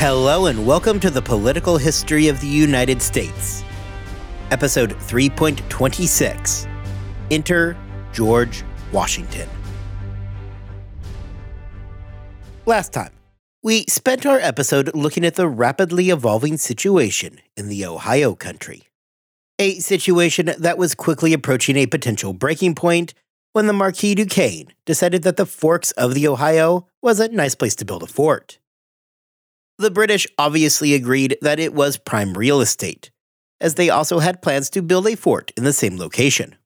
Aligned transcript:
Hello, 0.00 0.46
and 0.46 0.66
welcome 0.66 0.98
to 1.00 1.10
the 1.10 1.20
Political 1.20 1.76
History 1.76 2.28
of 2.28 2.40
the 2.40 2.46
United 2.46 3.02
States. 3.02 3.62
Episode 4.50 4.92
3.26 4.92 6.66
Enter 7.30 7.76
George 8.10 8.64
Washington. 8.92 9.46
Last 12.64 12.94
time, 12.94 13.10
we 13.62 13.84
spent 13.90 14.24
our 14.24 14.38
episode 14.38 14.90
looking 14.94 15.22
at 15.22 15.34
the 15.34 15.46
rapidly 15.46 16.08
evolving 16.08 16.56
situation 16.56 17.38
in 17.54 17.68
the 17.68 17.84
Ohio 17.84 18.34
country. 18.34 18.84
A 19.58 19.80
situation 19.80 20.54
that 20.56 20.78
was 20.78 20.94
quickly 20.94 21.34
approaching 21.34 21.76
a 21.76 21.84
potential 21.84 22.32
breaking 22.32 22.74
point 22.74 23.12
when 23.52 23.66
the 23.66 23.74
Marquis 23.74 24.14
Duquesne 24.14 24.72
decided 24.86 25.24
that 25.24 25.36
the 25.36 25.44
forks 25.44 25.90
of 25.90 26.14
the 26.14 26.26
Ohio 26.26 26.86
was 27.02 27.20
a 27.20 27.28
nice 27.28 27.54
place 27.54 27.74
to 27.74 27.84
build 27.84 28.02
a 28.02 28.06
fort. 28.06 28.56
The 29.80 29.90
British 29.90 30.26
obviously 30.36 30.92
agreed 30.92 31.38
that 31.40 31.58
it 31.58 31.72
was 31.72 31.96
prime 31.96 32.34
real 32.34 32.60
estate, 32.60 33.10
as 33.62 33.76
they 33.76 33.88
also 33.88 34.18
had 34.18 34.42
plans 34.42 34.68
to 34.70 34.82
build 34.82 35.06
a 35.06 35.16
fort 35.16 35.52
in 35.56 35.64
the 35.64 35.72
same 35.72 35.96
location. 35.96 36.56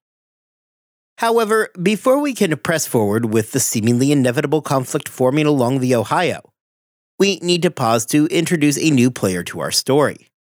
However, 1.18 1.70
before 1.80 2.18
we 2.18 2.34
can 2.34 2.56
press 2.56 2.88
forward 2.88 3.27
with 3.27 3.52
the 3.52 3.60
seemingly 3.60 4.10
inevitable 4.10 4.62
conflict 4.62 5.09
forming 5.09 5.46
along 5.46 5.78
the 5.78 5.95
Ohio, 5.95 6.40
we 7.16 7.37
need 7.37 7.62
to 7.62 7.70
pause 7.70 8.04
to 8.06 8.27
introduce 8.32 8.77
a 8.77 8.90
new 8.90 9.12
player 9.12 9.45
to 9.45 9.60
our 9.60 9.70
story. 9.70 10.32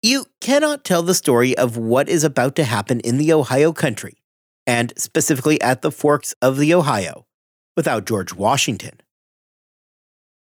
You 0.00 0.24
cannot 0.40 0.82
tell 0.82 1.02
the 1.02 1.14
story 1.14 1.54
of 1.58 1.76
what 1.76 2.08
is 2.08 2.24
about 2.24 2.56
to 2.56 2.64
happen 2.64 3.00
in 3.00 3.18
the 3.18 3.34
Ohio 3.34 3.74
country, 3.74 4.22
and 4.66 4.94
specifically 4.96 5.60
at 5.60 5.82
the 5.82 5.92
forks 5.92 6.34
of 6.40 6.56
the 6.56 6.72
Ohio, 6.72 7.26
without 7.76 8.06
George 8.06 8.32
Washington. 8.32 8.98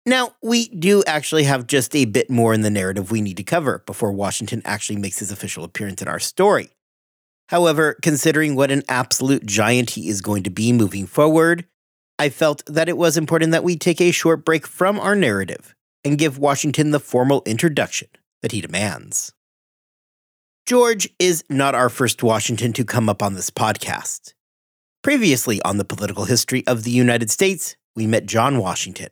Now, 0.07 0.35
we 0.43 0.69
do 0.69 1.05
actually 1.07 1.45
have 1.45 1.67
just 1.67 1.95
a 1.95 2.07
bit 2.07 2.31
more 2.31 2.55
in 2.55 2.63
the 2.63 2.71
narrative 2.71 3.11
we 3.11 3.21
need 3.21 3.37
to 3.37 3.43
cover 3.43 3.83
before 3.87 4.13
Washington 4.13 4.63
actually 4.65 4.97
makes 4.97 5.19
his 5.19 5.31
official 5.31 5.63
appearance 5.63 6.01
in 6.01 6.09
our 6.09 6.19
story. 6.19 6.71
However, 7.49 7.97
considering 8.01 8.55
what 8.55 8.71
an 8.71 8.83
absolute 8.89 9.45
giant 9.45 9.91
he 9.91 10.09
is 10.09 10.21
going 10.21 10.45
to 10.45 10.51
be 10.51 10.73
moving 10.73 11.07
forward, 11.07 11.67
I 12.19 12.29
felt 12.29 12.63
that 12.67 12.89
it 12.89 12.97
was 12.97 13.17
important 13.17 13.53
that 13.53 13.65
we 13.65 13.77
take 13.77 14.01
a 14.01 14.11
short 14.11 14.45
break 14.45 14.67
from 14.67 15.01
our 15.01 15.15
narrative 15.15 15.75
and 16.05 16.19
give 16.19 16.39
Washington 16.39 16.91
the 16.93 17.01
formal 17.01 17.43
introduction 17.45 18.09
that 18.43 18.53
he 18.53 18.61
demands. 18.61 19.33
George 20.67 21.09
is 21.19 21.43
not 21.49 21.75
our 21.75 21.89
first 21.89 22.23
Washington 22.23 22.73
to 22.75 22.85
come 22.85 23.09
up 23.09 23.23
on 23.23 23.35
this 23.35 23.51
podcast. 23.51 24.35
Previously 25.03 25.61
on 25.63 25.79
the 25.79 25.85
political 25.85 26.27
history 26.27 26.65
of 26.67 26.85
the 26.85 26.91
United 26.91 27.31
States, 27.31 27.77
we 27.97 28.07
met 28.07 28.27
John 28.27 28.59
Washington, 28.59 29.09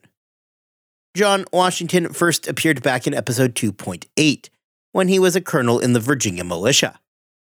John 1.16 1.44
Washington 1.52 2.12
first 2.12 2.46
appeared 2.46 2.82
back 2.82 3.06
in 3.06 3.14
episode 3.14 3.54
2.8, 3.54 4.50
when 4.92 5.08
he 5.08 5.18
was 5.18 5.34
a 5.34 5.40
colonel 5.40 5.78
in 5.78 5.92
the 5.92 6.00
Virginia 6.00 6.44
militia. 6.44 7.00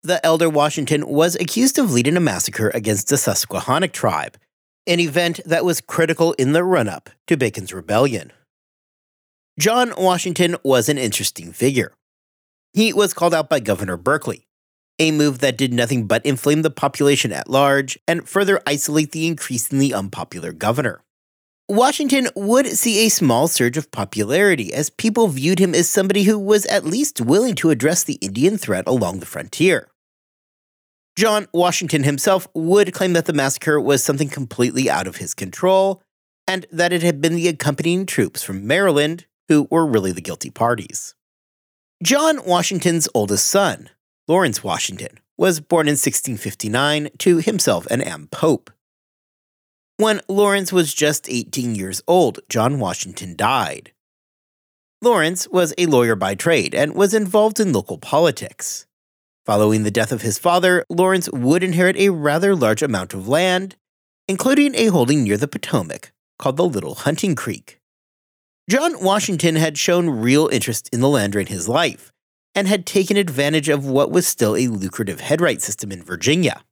The 0.04 0.26
elder 0.26 0.50
Washington 0.50 1.08
was 1.08 1.36
accused 1.36 1.78
of 1.78 1.92
leading 1.92 2.18
a 2.18 2.22
massacre 2.22 2.70
against 2.70 3.10
the 3.10 3.18
Susquehannock 3.18 3.92
tribe, 3.92 4.38
an 4.88 5.00
event 5.00 5.42
that 5.46 5.66
was 5.66 5.82
critical 5.82 6.34
in 6.34 6.54
the 6.54 6.64
run 6.64 6.88
up 6.88 7.10
to 7.28 7.38
Bacon's 7.38 7.74
rebellion. 7.74 8.32
John 9.60 9.94
Washington 9.98 10.56
was 10.64 10.90
an 10.90 10.98
interesting 10.98 11.52
figure. 11.52 11.94
He 12.74 12.94
was 12.94 13.14
called 13.14 13.34
out 13.34 13.50
by 13.50 13.60
Governor 13.60 13.98
Berkeley, 13.98 14.48
a 14.98 15.12
move 15.12 15.40
that 15.40 15.58
did 15.58 15.74
nothing 15.74 16.08
but 16.08 16.26
inflame 16.26 16.62
the 16.62 16.72
population 16.72 17.32
at 17.32 17.50
large 17.50 18.00
and 18.08 18.28
further 18.28 18.62
isolate 18.66 19.12
the 19.12 19.28
increasingly 19.28 19.94
unpopular 19.94 20.52
governor. 20.52 21.04
Washington 21.72 22.28
would 22.36 22.68
see 22.68 23.06
a 23.06 23.10
small 23.10 23.48
surge 23.48 23.78
of 23.78 23.90
popularity 23.92 24.74
as 24.74 24.90
people 24.90 25.30
viewed 25.30 25.58
him 25.58 25.74
as 25.74 25.88
somebody 25.88 26.24
who 26.24 26.38
was 26.38 26.66
at 26.66 26.84
least 26.84 27.22
willing 27.22 27.56
to 27.56 27.70
address 27.70 28.04
the 28.04 28.16
Indian 28.16 28.58
threat 28.58 28.84
along 28.86 29.20
the 29.20 29.26
frontier. 29.26 29.88
John 31.18 31.48
Washington 31.54 32.04
himself 32.04 32.46
would 32.54 32.94
claim 32.94 33.14
that 33.14 33.24
the 33.24 33.32
massacre 33.32 33.80
was 33.80 34.04
something 34.04 34.28
completely 34.28 34.90
out 34.90 35.08
of 35.08 35.16
his 35.16 35.34
control, 35.34 36.04
and 36.46 36.66
that 36.74 36.92
it 36.92 37.04
had 37.04 37.22
been 37.22 37.36
the 37.36 37.48
accompanying 37.48 38.06
troops 38.06 38.44
from 38.44 38.68
Maryland 38.68 39.26
who 39.48 39.70
were 39.72 39.86
really 39.86 40.12
the 40.12 40.20
guilty 40.20 40.50
parties. 40.50 41.16
John 42.04 42.44
Washington's 42.46 43.08
oldest 43.14 43.48
son, 43.48 43.90
Lawrence 44.28 44.62
Washington, 44.62 45.20
was 45.38 45.62
born 45.62 45.88
in 45.88 45.94
1659 45.94 47.12
to 47.20 47.38
himself 47.38 47.88
and 47.90 48.02
Anne 48.02 48.28
Pope. 48.28 48.72
When 50.02 50.20
Lawrence 50.28 50.74
was 50.74 50.96
just 50.96 51.30
18 51.30 51.76
years 51.76 52.02
old, 52.08 52.40
John 52.50 52.80
Washington 52.80 53.36
died. 53.36 53.92
Lawrence 55.00 55.48
was 55.50 55.76
a 55.78 55.86
lawyer 55.86 56.16
by 56.16 56.34
trade 56.34 56.74
and 56.74 56.96
was 56.96 57.14
involved 57.14 57.60
in 57.60 57.72
local 57.72 58.00
politics. 58.00 58.88
Following 59.46 59.84
the 59.84 59.92
death 59.92 60.12
of 60.12 60.24
his 60.24 60.40
father, 60.40 60.84
Lawrence 60.90 61.30
would 61.32 61.62
inherit 61.62 61.98
a 61.98 62.10
rather 62.10 62.56
large 62.56 62.82
amount 62.82 63.14
of 63.14 63.28
land, 63.28 63.76
including 64.28 64.74
a 64.74 64.88
holding 64.88 65.24
near 65.24 65.38
the 65.38 65.48
Potomac 65.48 66.12
called 66.40 66.58
the 66.58 66.66
Little 66.66 66.96
Hunting 66.96 67.36
Creek. 67.36 67.80
John 68.68 69.04
Washington 69.04 69.56
had 69.56 69.78
shown 69.78 70.10
real 70.10 70.48
interest 70.48 70.90
in 70.92 71.02
the 71.02 71.10
land 71.10 71.34
during 71.34 71.46
his 71.46 71.70
life 71.70 72.12
and 72.56 72.68
had 72.68 72.88
taken 72.88 73.18
advantage 73.18 73.70
of 73.70 73.86
what 73.86 74.10
was 74.10 74.26
still 74.26 74.56
a 74.56 74.66
lucrative 74.66 75.20
headright 75.20 75.62
system 75.62 75.92
in 75.92 76.02
Virginia. 76.02 76.64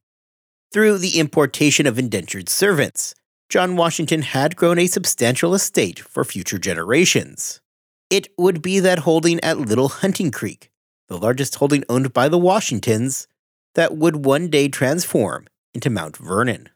Through 0.72 0.98
the 0.98 1.20
importation 1.20 1.86
of 1.86 1.96
indentured 1.96 2.48
servants, 2.48 3.14
John 3.50 3.74
Washington 3.74 4.22
had 4.22 4.54
grown 4.54 4.78
a 4.78 4.86
substantial 4.86 5.54
estate 5.54 5.98
for 5.98 6.22
future 6.22 6.56
generations. 6.56 7.60
It 8.08 8.28
would 8.38 8.62
be 8.62 8.78
that 8.78 9.00
holding 9.00 9.40
at 9.40 9.58
Little 9.58 9.88
Hunting 9.88 10.30
Creek, 10.30 10.70
the 11.08 11.18
largest 11.18 11.56
holding 11.56 11.82
owned 11.88 12.12
by 12.12 12.28
the 12.28 12.38
Washingtons, 12.38 13.26
that 13.74 13.96
would 13.96 14.24
one 14.24 14.50
day 14.50 14.68
transform 14.68 15.48
into 15.74 15.90
Mount 15.90 16.16
Vernon. 16.16 16.68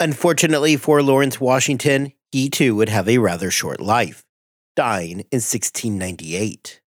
Unfortunately 0.00 0.76
for 0.76 1.04
Lawrence 1.04 1.40
Washington, 1.40 2.12
he 2.32 2.50
too 2.50 2.74
would 2.74 2.88
have 2.88 3.08
a 3.08 3.18
rather 3.18 3.52
short 3.52 3.80
life, 3.80 4.24
dying 4.74 5.20
in 5.30 5.38
1698. 5.38 6.80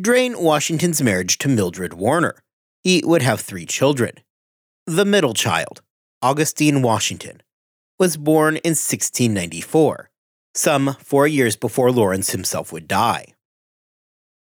During 0.00 0.42
Washington's 0.42 1.00
marriage 1.00 1.38
to 1.38 1.48
Mildred 1.48 1.94
Warner, 1.94 2.42
he 2.82 3.00
would 3.06 3.22
have 3.22 3.40
three 3.40 3.64
children. 3.64 4.14
The 4.86 5.04
middle 5.04 5.34
child, 5.34 5.82
Augustine 6.20 6.82
Washington, 6.82 7.40
was 7.96 8.16
born 8.16 8.56
in 8.56 8.70
1694, 8.70 10.10
some 10.52 10.96
four 11.00 11.28
years 11.28 11.54
before 11.54 11.92
Lawrence 11.92 12.30
himself 12.30 12.72
would 12.72 12.88
die. 12.88 13.26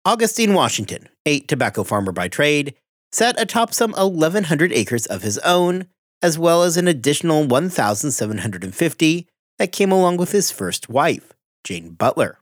Augustine 0.04 0.54
Washington, 0.54 1.08
a 1.26 1.40
tobacco 1.40 1.82
farmer 1.82 2.12
by 2.12 2.28
trade, 2.28 2.76
sat 3.10 3.40
atop 3.40 3.74
some 3.74 3.90
1,100 3.90 4.72
acres 4.72 5.04
of 5.06 5.22
his 5.22 5.38
own, 5.38 5.86
as 6.22 6.38
well 6.38 6.62
as 6.62 6.76
an 6.76 6.86
additional 6.86 7.44
1,750 7.44 9.26
that 9.58 9.72
came 9.72 9.90
along 9.90 10.16
with 10.16 10.30
his 10.30 10.52
first 10.52 10.88
wife, 10.88 11.32
Jane 11.64 11.90
Butler. 11.90 12.38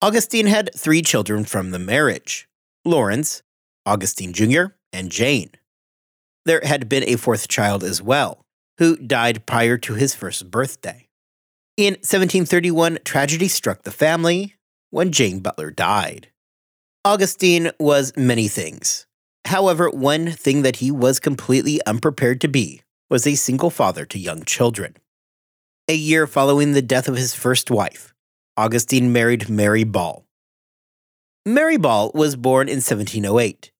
Augustine 0.00 0.46
had 0.46 0.70
three 0.74 1.02
children 1.02 1.44
from 1.44 1.70
the 1.70 1.78
marriage 1.78 2.48
Lawrence, 2.86 3.42
Augustine 3.84 4.32
Jr., 4.32 4.64
and 4.90 5.10
Jane. 5.10 5.50
There 6.44 6.60
had 6.64 6.88
been 6.88 7.04
a 7.04 7.16
fourth 7.16 7.48
child 7.48 7.84
as 7.84 8.02
well, 8.02 8.44
who 8.78 8.96
died 8.96 9.46
prior 9.46 9.78
to 9.78 9.94
his 9.94 10.14
first 10.14 10.50
birthday. 10.50 11.08
In 11.76 11.94
1731, 11.94 12.98
tragedy 13.04 13.48
struck 13.48 13.82
the 13.82 13.90
family 13.90 14.56
when 14.90 15.12
Jane 15.12 15.40
Butler 15.40 15.70
died. 15.70 16.28
Augustine 17.04 17.70
was 17.80 18.12
many 18.16 18.48
things. 18.48 19.06
However, 19.46 19.90
one 19.90 20.30
thing 20.30 20.62
that 20.62 20.76
he 20.76 20.90
was 20.90 21.18
completely 21.18 21.80
unprepared 21.86 22.40
to 22.42 22.48
be 22.48 22.82
was 23.10 23.26
a 23.26 23.34
single 23.34 23.70
father 23.70 24.04
to 24.06 24.18
young 24.18 24.44
children. 24.44 24.96
A 25.88 25.94
year 25.94 26.26
following 26.26 26.72
the 26.72 26.82
death 26.82 27.08
of 27.08 27.16
his 27.16 27.34
first 27.34 27.70
wife, 27.70 28.14
Augustine 28.56 29.12
married 29.12 29.48
Mary 29.48 29.84
Ball. 29.84 30.24
Mary 31.44 31.76
Ball 31.76 32.12
was 32.14 32.36
born 32.36 32.68
in 32.68 32.76
1708 32.76 33.71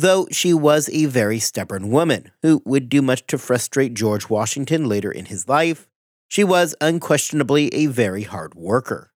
though 0.00 0.26
she 0.30 0.52
was 0.54 0.88
a 0.90 1.06
very 1.06 1.38
stubborn 1.38 1.90
woman 1.90 2.30
who 2.42 2.62
would 2.64 2.88
do 2.88 3.02
much 3.02 3.26
to 3.28 3.38
frustrate 3.38 3.94
George 3.94 4.28
Washington 4.28 4.88
later 4.88 5.10
in 5.10 5.26
his 5.26 5.48
life. 5.48 5.88
She 6.28 6.44
was 6.44 6.74
unquestionably 6.80 7.68
a 7.74 7.86
very 7.86 8.22
hard 8.22 8.54
worker. 8.54 9.12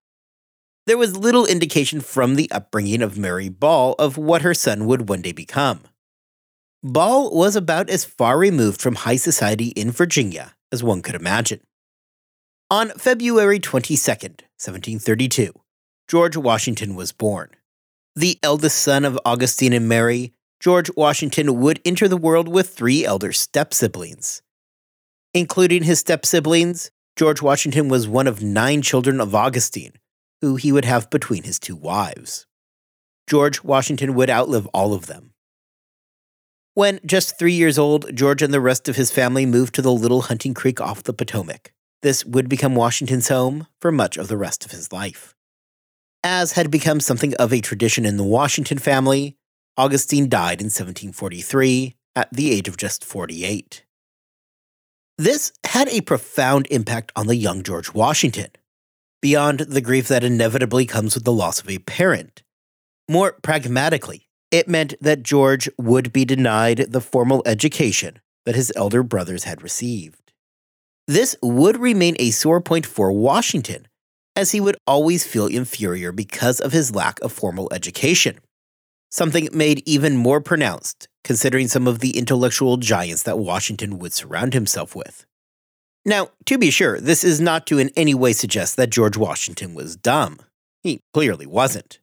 There 0.85 0.97
was 0.97 1.17
little 1.17 1.45
indication 1.45 2.01
from 2.01 2.35
the 2.35 2.51
upbringing 2.51 3.01
of 3.01 3.17
Mary 3.17 3.49
Ball 3.49 3.95
of 3.97 4.17
what 4.17 4.43
her 4.43 4.53
son 4.53 4.85
would 4.85 5.09
one 5.09 5.21
day 5.21 5.31
become. 5.31 5.81
Ball 6.83 7.35
was 7.35 7.55
about 7.55 7.89
as 7.89 8.05
far 8.05 8.37
removed 8.37 8.79
from 8.79 8.95
high 8.95 9.15
society 9.15 9.69
in 9.69 9.89
Virginia 9.89 10.55
as 10.71 10.83
one 10.83 11.01
could 11.01 11.15
imagine. 11.15 11.61
On 12.69 12.89
February 12.89 13.59
22, 13.59 13.95
1732, 13.95 15.51
George 16.07 16.37
Washington 16.37 16.93
was 16.95 17.11
born. 17.11 17.49
The 18.15 18.37
eldest 18.43 18.77
son 18.77 19.03
of 19.03 19.19
Augustine 19.25 19.73
and 19.73 19.89
Mary, 19.89 20.34
George 20.65 20.89
Washington 20.95 21.59
would 21.59 21.79
enter 21.85 22.07
the 22.07 22.17
world 22.17 22.47
with 22.47 22.69
three 22.69 23.05
elder 23.05 23.31
step 23.31 23.71
siblings. 23.71 24.41
Including 25.31 25.83
his 25.83 25.99
step 25.99 26.25
siblings, 26.25 26.89
George 27.15 27.39
Washington 27.39 27.87
was 27.87 28.07
one 28.07 28.25
of 28.25 28.41
nine 28.41 28.81
children 28.81 29.21
of 29.21 29.35
Augustine, 29.35 29.93
who 30.41 30.55
he 30.55 30.71
would 30.71 30.83
have 30.83 31.11
between 31.11 31.43
his 31.43 31.59
two 31.59 31.75
wives. 31.75 32.47
George 33.29 33.63
Washington 33.63 34.15
would 34.15 34.27
outlive 34.27 34.65
all 34.73 34.95
of 34.95 35.05
them. 35.05 35.33
When 36.73 36.99
just 37.05 37.37
three 37.37 37.53
years 37.53 37.77
old, 37.77 38.15
George 38.15 38.41
and 38.41 38.51
the 38.51 38.59
rest 38.59 38.89
of 38.89 38.95
his 38.95 39.11
family 39.11 39.45
moved 39.45 39.75
to 39.75 39.83
the 39.83 39.93
Little 39.93 40.23
Hunting 40.23 40.55
Creek 40.55 40.81
off 40.81 41.03
the 41.03 41.13
Potomac. 41.13 41.73
This 42.01 42.25
would 42.25 42.49
become 42.49 42.73
Washington's 42.73 43.27
home 43.27 43.67
for 43.79 43.91
much 43.91 44.17
of 44.17 44.29
the 44.29 44.37
rest 44.37 44.65
of 44.65 44.71
his 44.71 44.91
life. 44.91 45.35
As 46.23 46.53
had 46.53 46.71
become 46.71 47.01
something 47.01 47.35
of 47.35 47.53
a 47.53 47.61
tradition 47.61 48.03
in 48.03 48.17
the 48.17 48.23
Washington 48.23 48.79
family, 48.79 49.37
Augustine 49.77 50.29
died 50.29 50.61
in 50.61 50.67
1743 50.67 51.95
at 52.15 52.31
the 52.31 52.51
age 52.51 52.69
of 52.69 52.77
just 52.77 53.03
48. 53.03 53.83
This 55.17 55.51
had 55.65 55.89
a 55.89 56.01
profound 56.01 56.67
impact 56.71 57.11
on 57.15 57.27
the 57.27 57.35
young 57.35 57.61
George 57.61 57.93
Washington, 57.93 58.51
beyond 59.21 59.59
the 59.61 59.81
grief 59.81 60.07
that 60.07 60.23
inevitably 60.23 60.85
comes 60.85 61.13
with 61.15 61.25
the 61.25 61.33
loss 61.33 61.59
of 61.59 61.69
a 61.69 61.79
parent. 61.79 62.43
More 63.09 63.33
pragmatically, 63.41 64.29
it 64.49 64.69
meant 64.69 64.93
that 65.01 65.23
George 65.23 65.69
would 65.77 66.13
be 66.13 66.23
denied 66.23 66.85
the 66.89 67.01
formal 67.01 67.43
education 67.45 68.19
that 68.45 68.55
his 68.55 68.71
elder 68.77 69.03
brothers 69.03 69.43
had 69.43 69.61
received. 69.61 70.31
This 71.07 71.35
would 71.41 71.77
remain 71.77 72.15
a 72.17 72.31
sore 72.31 72.61
point 72.61 72.85
for 72.85 73.11
Washington, 73.11 73.87
as 74.37 74.51
he 74.51 74.61
would 74.61 74.77
always 74.87 75.25
feel 75.25 75.47
inferior 75.47 76.13
because 76.13 76.61
of 76.61 76.71
his 76.71 76.95
lack 76.95 77.19
of 77.21 77.33
formal 77.33 77.67
education, 77.73 78.39
something 79.15 79.47
made 79.53 79.81
even 79.85 80.17
more 80.17 80.41
pronounced 80.41 81.07
considering 81.23 81.69
some 81.69 81.87
of 81.87 81.99
the 81.99 82.17
intellectual 82.17 82.75
giants 82.75 83.23
that 83.23 83.39
Washington 83.39 83.97
would 83.97 84.13
surround 84.13 84.53
himself 84.53 84.93
with. 84.93 85.25
Now, 86.05 86.29
to 86.45 86.57
be 86.57 86.69
sure, 86.69 86.99
this 86.99 87.23
is 87.23 87.41
not 87.41 87.65
to 87.67 87.79
in 87.79 87.91
any 87.95 88.13
way 88.13 88.33
suggest 88.33 88.75
that 88.75 88.91
George 88.91 89.17
Washington 89.17 89.73
was 89.73 89.95
dumb. 89.95 90.39
He 90.83 90.99
clearly 91.13 91.47
wasn't. 91.47 91.99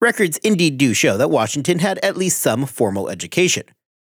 Records 0.00 0.36
indeed 0.38 0.78
do 0.78 0.94
show 0.94 1.16
that 1.16 1.30
Washington 1.30 1.78
had 1.78 1.98
at 2.00 2.16
least 2.16 2.40
some 2.40 2.66
formal 2.66 3.08
education, 3.08 3.64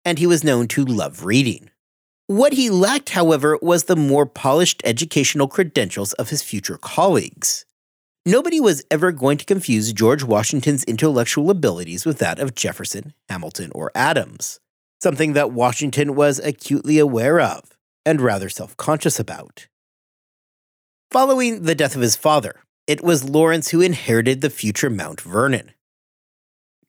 and 0.05 0.19
he 0.19 0.27
was 0.27 0.45
known 0.45 0.69
to 0.69 0.85
love 0.85 1.25
reading. 1.25 1.71
What 2.27 2.53
he 2.53 2.71
lacked, 2.71 3.11
however, 3.11 3.59
was 3.61 3.85
the 3.85 3.97
more 3.97 4.27
polished 4.27 4.83
educational 4.85 5.49
credentials 5.49 6.13
of 6.13 6.29
his 6.29 6.43
future 6.43 6.79
colleagues. 6.79 7.65
Nobody 8.27 8.59
was 8.59 8.83
ever 8.91 9.13
going 9.13 9.37
to 9.37 9.45
confuse 9.45 9.93
George 9.93 10.25
Washington's 10.25 10.83
intellectual 10.85 11.51
abilities 11.51 12.07
with 12.07 12.19
that 12.21 12.39
of 12.39 12.55
Jefferson, 12.55 13.13
Hamilton, 13.29 13.71
or 13.75 13.93
Adams, 13.95 14.61
something 15.03 15.35
that 15.35 15.53
Washington 15.53 16.15
was 16.15 16.39
acutely 16.39 16.99
aware 16.99 17.39
of 17.39 17.77
and 18.07 18.23
rather 18.23 18.49
self 18.49 18.79
conscious 18.79 19.21
about. 19.21 19.67
Following 21.11 21.65
the 21.65 21.75
death 21.75 21.95
of 21.95 22.01
his 22.01 22.17
father, 22.17 22.63
it 22.87 23.03
was 23.03 23.29
Lawrence 23.29 23.69
who 23.69 23.83
inherited 23.83 24.41
the 24.41 24.49
future 24.49 24.89
Mount 24.89 25.21
Vernon. 25.21 25.73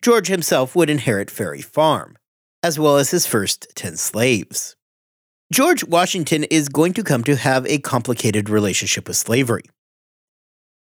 George 0.02 0.28
himself 0.28 0.74
would 0.74 0.90
inherit 0.90 1.30
Ferry 1.30 1.62
Farm, 1.62 2.18
as 2.64 2.80
well 2.80 2.96
as 2.96 3.12
his 3.12 3.26
first 3.26 3.68
10 3.76 3.98
slaves. 3.98 4.78
George 5.52 5.84
Washington 5.84 6.46
is 6.46 6.70
going 6.70 6.94
to 6.94 7.04
come 7.04 7.26
to 7.26 7.36
have 7.36 7.66
a 7.68 7.80
complicated 7.80 8.50
relationship 8.50 9.10
with 9.10 9.18
slavery. 9.18 9.64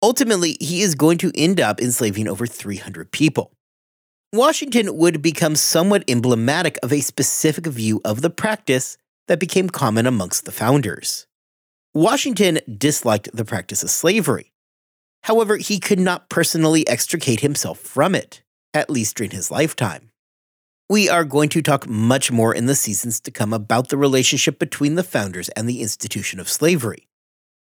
Ultimately, 0.02 0.58
he 0.60 0.82
is 0.82 0.96
going 0.96 1.18
to 1.20 1.32
end 1.36 1.60
up 1.60 1.82
enslaving 1.82 2.28
over 2.28 2.46
300 2.46 3.12
people. 3.12 3.52
Washington 4.34 4.98
would 4.98 5.22
become 5.22 5.56
somewhat 5.56 6.04
emblematic 6.08 6.78
of 6.84 6.92
a 6.92 7.00
specific 7.00 7.66
view 7.68 8.02
of 8.04 8.22
the 8.22 8.30
practice 8.30 8.98
that 9.28 9.40
became 9.40 9.70
common 9.70 10.06
amongst 10.06 10.46
the 10.46 10.52
founders. 10.52 11.26
Washington 11.94 12.60
disliked 12.78 13.30
the 13.34 13.46
practice 13.46 13.82
of 13.82 13.90
slavery. 13.90 14.52
However, 15.24 15.58
he 15.58 15.80
could 15.80 16.00
not 16.00 16.30
personally 16.30 16.88
extricate 16.88 17.40
himself 17.40 17.80
from 17.80 18.14
it, 18.14 18.44
at 18.74 18.90
least 18.90 19.16
during 19.16 19.32
his 19.32 19.50
lifetime. 19.50 20.12
We 20.90 21.10
are 21.10 21.24
going 21.24 21.50
to 21.50 21.64
talk 21.64 21.88
much 21.88 22.32
more 22.32 22.54
in 22.54 22.68
the 22.68 22.76
seasons 22.76 23.20
to 23.22 23.32
come 23.32 23.54
about 23.54 23.90
the 23.90 23.98
relationship 23.98 24.60
between 24.60 24.96
the 24.96 25.04
founders 25.04 25.50
and 25.50 25.68
the 25.68 25.82
institution 25.82 26.40
of 26.40 26.50
slavery. 26.50 27.08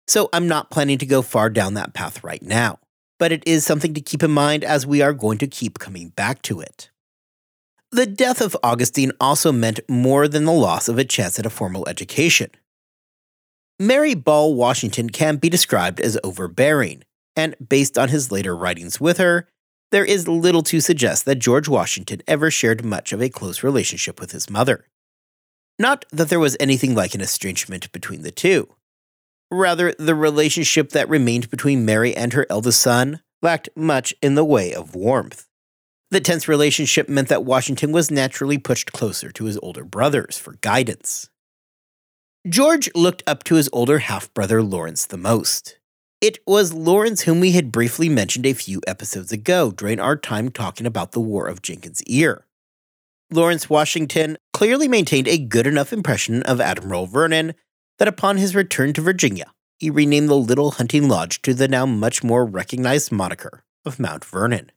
So 0.06 0.28
I'm 0.32 0.48
not 0.48 0.70
planning 0.70 0.98
to 0.98 1.06
go 1.06 1.22
far 1.22 1.50
down 1.50 1.74
that 1.74 1.94
path 1.94 2.22
right 2.22 2.42
now, 2.42 2.78
but 3.18 3.32
it 3.32 3.42
is 3.46 3.64
something 3.64 3.94
to 3.94 4.00
keep 4.00 4.22
in 4.22 4.30
mind 4.30 4.64
as 4.64 4.86
we 4.86 5.00
are 5.02 5.12
going 5.12 5.38
to 5.38 5.46
keep 5.46 5.78
coming 5.78 6.10
back 6.10 6.42
to 6.42 6.60
it. 6.60 6.90
The 7.90 8.06
death 8.06 8.40
of 8.40 8.56
Augustine 8.62 9.12
also 9.20 9.52
meant 9.52 9.80
more 9.88 10.26
than 10.26 10.44
the 10.44 10.52
loss 10.52 10.88
of 10.88 10.98
a 10.98 11.04
chance 11.04 11.38
at 11.38 11.46
a 11.46 11.50
formal 11.50 11.88
education. 11.88 12.50
Mary 13.78 14.14
Ball 14.14 14.54
Washington 14.54 15.10
can 15.10 15.36
be 15.36 15.48
described 15.48 16.00
as 16.00 16.18
overbearing, 16.22 17.04
and 17.36 17.56
based 17.66 17.96
on 17.96 18.08
his 18.08 18.30
later 18.30 18.56
writings 18.56 19.00
with 19.00 19.18
her, 19.18 19.48
there 19.90 20.04
is 20.04 20.26
little 20.26 20.62
to 20.64 20.80
suggest 20.80 21.24
that 21.24 21.36
George 21.36 21.68
Washington 21.68 22.20
ever 22.26 22.50
shared 22.50 22.84
much 22.84 23.12
of 23.12 23.22
a 23.22 23.28
close 23.28 23.62
relationship 23.62 24.20
with 24.20 24.32
his 24.32 24.50
mother. 24.50 24.86
Not 25.78 26.04
that 26.10 26.28
there 26.28 26.40
was 26.40 26.56
anything 26.58 26.94
like 26.94 27.14
an 27.14 27.20
estrangement 27.20 27.90
between 27.92 28.22
the 28.22 28.30
two. 28.30 28.68
Rather, 29.54 29.94
the 30.00 30.16
relationship 30.16 30.90
that 30.90 31.08
remained 31.08 31.48
between 31.48 31.84
Mary 31.84 32.16
and 32.16 32.32
her 32.32 32.44
eldest 32.50 32.80
son 32.80 33.20
lacked 33.40 33.68
much 33.76 34.12
in 34.20 34.34
the 34.34 34.44
way 34.44 34.74
of 34.74 34.96
warmth. 34.96 35.46
The 36.10 36.20
tense 36.20 36.48
relationship 36.48 37.08
meant 37.08 37.28
that 37.28 37.44
Washington 37.44 37.92
was 37.92 38.10
naturally 38.10 38.58
pushed 38.58 38.92
closer 38.92 39.30
to 39.30 39.44
his 39.44 39.56
older 39.62 39.84
brothers 39.84 40.36
for 40.36 40.54
guidance. 40.60 41.30
George 42.48 42.90
looked 42.96 43.22
up 43.28 43.44
to 43.44 43.54
his 43.54 43.70
older 43.72 43.98
half 43.98 44.32
brother 44.34 44.60
Lawrence 44.60 45.06
the 45.06 45.16
most. 45.16 45.78
It 46.20 46.38
was 46.48 46.74
Lawrence 46.74 47.22
whom 47.22 47.38
we 47.38 47.52
had 47.52 47.70
briefly 47.70 48.08
mentioned 48.08 48.46
a 48.46 48.54
few 48.54 48.80
episodes 48.88 49.30
ago 49.30 49.70
during 49.70 50.00
our 50.00 50.16
time 50.16 50.50
talking 50.50 50.86
about 50.86 51.12
the 51.12 51.20
War 51.20 51.46
of 51.46 51.62
Jenkins' 51.62 52.02
Ear. 52.04 52.44
Lawrence 53.30 53.70
Washington 53.70 54.36
clearly 54.52 54.88
maintained 54.88 55.28
a 55.28 55.38
good 55.38 55.66
enough 55.66 55.92
impression 55.92 56.42
of 56.42 56.60
Admiral 56.60 57.06
Vernon 57.06 57.54
that 57.98 58.08
upon 58.08 58.36
his 58.36 58.54
return 58.54 58.92
to 58.92 59.00
Virginia, 59.00 59.52
he 59.78 59.90
renamed 59.90 60.28
the 60.28 60.36
Little 60.36 60.72
Hunting 60.72 61.08
Lodge 61.08 61.42
to 61.42 61.54
the 61.54 61.68
now 61.68 61.86
much 61.86 62.22
more 62.22 62.44
recognized 62.44 63.12
moniker 63.12 63.64
of 63.84 63.98
Mount 63.98 64.24
Vernon. 64.24 64.70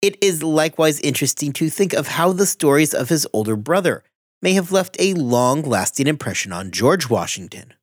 It 0.00 0.16
is 0.22 0.42
likewise 0.42 1.00
interesting 1.00 1.52
to 1.54 1.70
think 1.70 1.92
of 1.92 2.08
how 2.08 2.32
the 2.32 2.46
stories 2.46 2.94
of 2.94 3.08
his 3.08 3.26
older 3.32 3.56
brother 3.56 4.04
may 4.40 4.52
have 4.52 4.70
left 4.70 4.96
a 5.00 5.14
long 5.14 5.62
lasting 5.62 6.06
impression 6.06 6.52
on 6.52 6.70
George 6.70 7.10
Washington. 7.10 7.74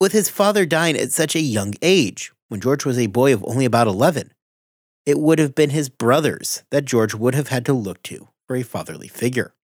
With 0.00 0.12
his 0.12 0.28
father 0.28 0.64
dying 0.66 0.96
at 0.96 1.12
such 1.12 1.34
a 1.34 1.40
young 1.40 1.74
age, 1.82 2.32
when 2.48 2.60
George 2.60 2.84
was 2.84 2.98
a 2.98 3.06
boy 3.08 3.34
of 3.34 3.44
only 3.44 3.64
about 3.64 3.88
11, 3.88 4.32
it 5.04 5.18
would 5.18 5.38
have 5.40 5.54
been 5.54 5.70
his 5.70 5.88
brothers 5.88 6.62
that 6.70 6.84
George 6.84 7.14
would 7.14 7.34
have 7.34 7.48
had 7.48 7.64
to 7.66 7.72
look 7.72 8.02
to 8.04 8.28
for 8.46 8.54
a 8.54 8.62
fatherly 8.62 9.08
figure. 9.08 9.54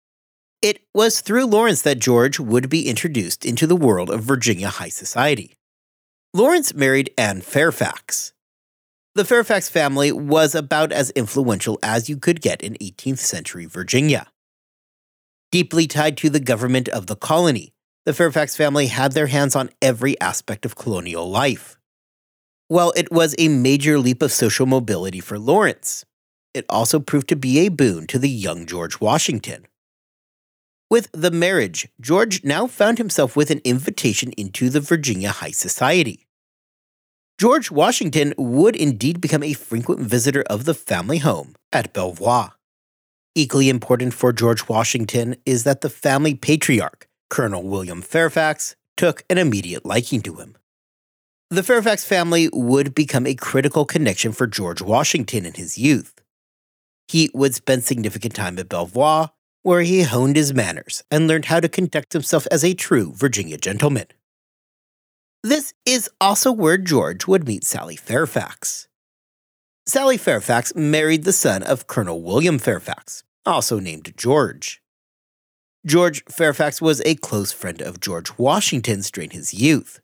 It 0.61 0.81
was 0.93 1.21
through 1.21 1.47
Lawrence 1.47 1.83
that 1.83 2.01
George 2.01 2.41
would 2.41 2.69
be 2.69 2.89
introduced 2.89 3.47
into 3.47 3.65
the 3.65 3.77
world 3.77 4.11
of 4.11 4.25
Virginia 4.25 4.69
high 4.69 4.89
society. 4.89 5.55
Lawrence 6.35 6.75
married 6.75 7.15
Anne 7.17 7.43
Fairfax. 7.43 8.33
The 9.15 9.25
Fairfax 9.25 9.69
family 9.69 10.11
was 10.11 10.57
about 10.57 10.91
as 10.91 11.11
influential 11.11 11.79
as 11.81 12.09
you 12.09 12.17
could 12.17 12.41
get 12.41 12.61
in 12.61 12.75
18th 12.75 13.21
century 13.21 13.67
Virginia. 13.67 14.27
Deeply 15.53 15.87
tied 15.87 16.17
to 16.17 16.29
the 16.29 16.41
government 16.41 16.89
of 16.89 17.07
the 17.07 17.17
colony, 17.17 17.73
the 18.05 18.13
Fairfax 18.13 18.57
family 18.57 18.89
had 18.89 19.13
their 19.13 19.29
hands 19.29 19.55
on 19.55 19.71
every 19.81 20.21
aspect 20.21 20.67
of 20.67 20.75
colonial 20.75 21.31
life. 21.31 21.79
While 22.67 22.93
it 22.97 23.13
was 23.13 23.37
a 23.39 23.47
major 23.47 23.97
leap 23.97 24.23
of 24.23 24.33
social 24.33 24.67
mobility 24.67 25.21
for 25.21 25.39
Lawrence, 25.39 26.05
it 26.53 26.67
also 26.69 26.99
proved 26.99 27.29
to 27.29 27.37
be 27.37 27.61
a 27.61 27.69
boon 27.69 28.09
to 28.09 28.19
the 28.19 28.29
young 28.29 28.67
George 28.67 29.01
Washington. 29.01 29.69
With 30.91 31.09
the 31.13 31.31
marriage, 31.31 31.89
George 32.01 32.45
now 32.45 32.67
found 32.67 32.97
himself 32.97 33.37
with 33.37 33.51
an 33.51 33.61
invitation 33.63 34.33
into 34.33 34.71
the 34.71 34.81
Virginia 34.81 35.31
high 35.31 35.51
society. 35.51 36.27
George 37.39 37.71
Washington 37.71 38.33
would 38.39 38.75
indeed 38.75 39.21
become 39.21 39.43
a 39.43 39.53
frequent 39.53 40.01
visitor 40.01 40.43
of 40.49 40.65
the 40.65 40.75
family 40.75 41.19
home 41.19 41.57
at 41.73 41.93
Belvoir. 41.93 42.55
Equally 43.35 43.69
important 43.69 44.15
for 44.15 44.33
George 44.33 44.67
Washington 44.67 45.37
is 45.45 45.65
that 45.65 45.83
the 45.83 45.91
family 45.91 46.35
patriarch, 46.35 47.07
Colonel 47.29 47.63
William 47.63 48.01
Fairfax, 48.01 48.75
took 48.97 49.23
an 49.29 49.37
immediate 49.37 49.85
liking 49.85 50.23
to 50.23 50.37
him. 50.37 50.57
The 51.51 51.63
Fairfax 51.63 52.05
family 52.05 52.49
would 52.53 52.95
become 52.95 53.27
a 53.27 53.35
critical 53.35 53.85
connection 53.85 54.33
for 54.33 54.47
George 54.47 54.83
Washington 54.83 55.45
in 55.45 55.55
his 55.55 55.79
youth. 55.79 56.21
He 57.07 57.31
would 57.33 57.55
spend 57.55 57.85
significant 57.85 58.35
time 58.35 58.59
at 58.59 58.69
Belvoir, 58.69 59.31
where 59.63 59.83
he 59.83 60.03
honed 60.03 60.37
his 60.37 60.55
manners 60.55 61.03
and 61.11 61.27
learned 61.27 61.47
how 61.47 61.61
to 61.61 61.69
conduct 61.69 62.13
himself 62.13 62.47
as 62.51 62.65
a 62.65 62.75
true 62.75 63.13
Virginia 63.15 63.59
gentleman. 63.59 64.07
This 65.43 65.73
is 65.87 66.11
also 66.21 66.51
where 66.51 66.79
George 66.79 67.27
would 67.27 67.47
meet 67.47 67.65
Sally 67.65 67.97
Fairfax. 67.97 68.89
Sally 69.87 70.17
Fairfax 70.17 70.75
married 70.75 71.25
the 71.25 71.33
son 71.33 71.63
of 71.63 71.87
Colonel 71.87 72.21
William 72.23 72.59
Fairfax, 72.59 73.25
also 73.47 73.79
named 73.79 74.13
George. 74.17 74.83
George 75.87 76.25
Fairfax 76.29 76.83
was 76.83 77.01
a 77.07 77.15
close 77.15 77.53
friend 77.53 77.81
of 77.81 78.01
George 78.01 78.37
Washington's 78.37 79.11
during 79.11 79.31
his 79.31 79.55
youth. 79.55 80.01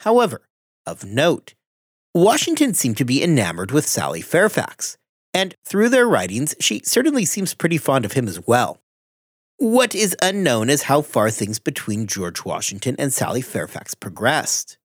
However, 0.00 0.42
of 0.84 1.04
note, 1.04 1.54
Washington 2.12 2.74
seemed 2.74 2.98
to 2.98 3.04
be 3.04 3.22
enamored 3.22 3.70
with 3.70 3.86
Sally 3.86 4.20
Fairfax, 4.20 4.98
and 5.34 5.54
through 5.66 5.88
their 5.90 6.08
writings, 6.08 6.54
she 6.60 6.80
certainly 6.84 7.24
seems 7.24 7.52
pretty 7.52 7.76
fond 7.76 8.04
of 8.04 8.12
him 8.12 8.28
as 8.28 8.46
well. 8.46 8.80
What 9.58 9.94
is 9.94 10.16
unknown 10.22 10.70
is 10.70 10.84
how 10.84 11.02
far 11.02 11.30
things 11.30 11.58
between 11.58 12.06
George 12.06 12.44
Washington 12.44 12.96
and 12.98 13.12
Sally 13.12 13.40
Fairfax 13.40 13.94
progressed. 13.94 14.78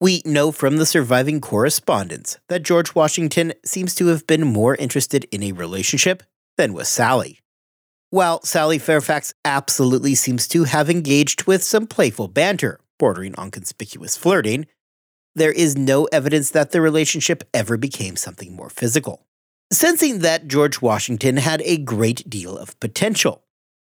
We 0.00 0.22
know 0.24 0.52
from 0.52 0.76
the 0.76 0.86
surviving 0.86 1.40
correspondence 1.40 2.38
that 2.48 2.62
George 2.62 2.94
Washington 2.94 3.52
seems 3.64 3.94
to 3.96 4.06
have 4.06 4.26
been 4.26 4.44
more 4.44 4.76
interested 4.76 5.24
in 5.32 5.42
a 5.42 5.52
relationship 5.52 6.22
than 6.56 6.72
with 6.72 6.86
Sally. 6.86 7.40
While 8.10 8.42
Sally 8.42 8.78
Fairfax 8.78 9.34
absolutely 9.44 10.14
seems 10.14 10.48
to 10.48 10.64
have 10.64 10.88
engaged 10.88 11.46
with 11.46 11.62
some 11.62 11.86
playful 11.86 12.28
banter, 12.28 12.80
bordering 12.98 13.34
on 13.34 13.50
conspicuous 13.50 14.16
flirting, 14.16 14.66
there 15.34 15.52
is 15.52 15.76
no 15.76 16.06
evidence 16.06 16.50
that 16.50 16.70
the 16.70 16.80
relationship 16.80 17.44
ever 17.52 17.76
became 17.76 18.16
something 18.16 18.54
more 18.56 18.70
physical. 18.70 19.27
Sensing 19.70 20.20
that 20.20 20.48
George 20.48 20.80
Washington 20.80 21.36
had 21.36 21.60
a 21.62 21.76
great 21.76 22.28
deal 22.30 22.56
of 22.56 22.80
potential, 22.80 23.44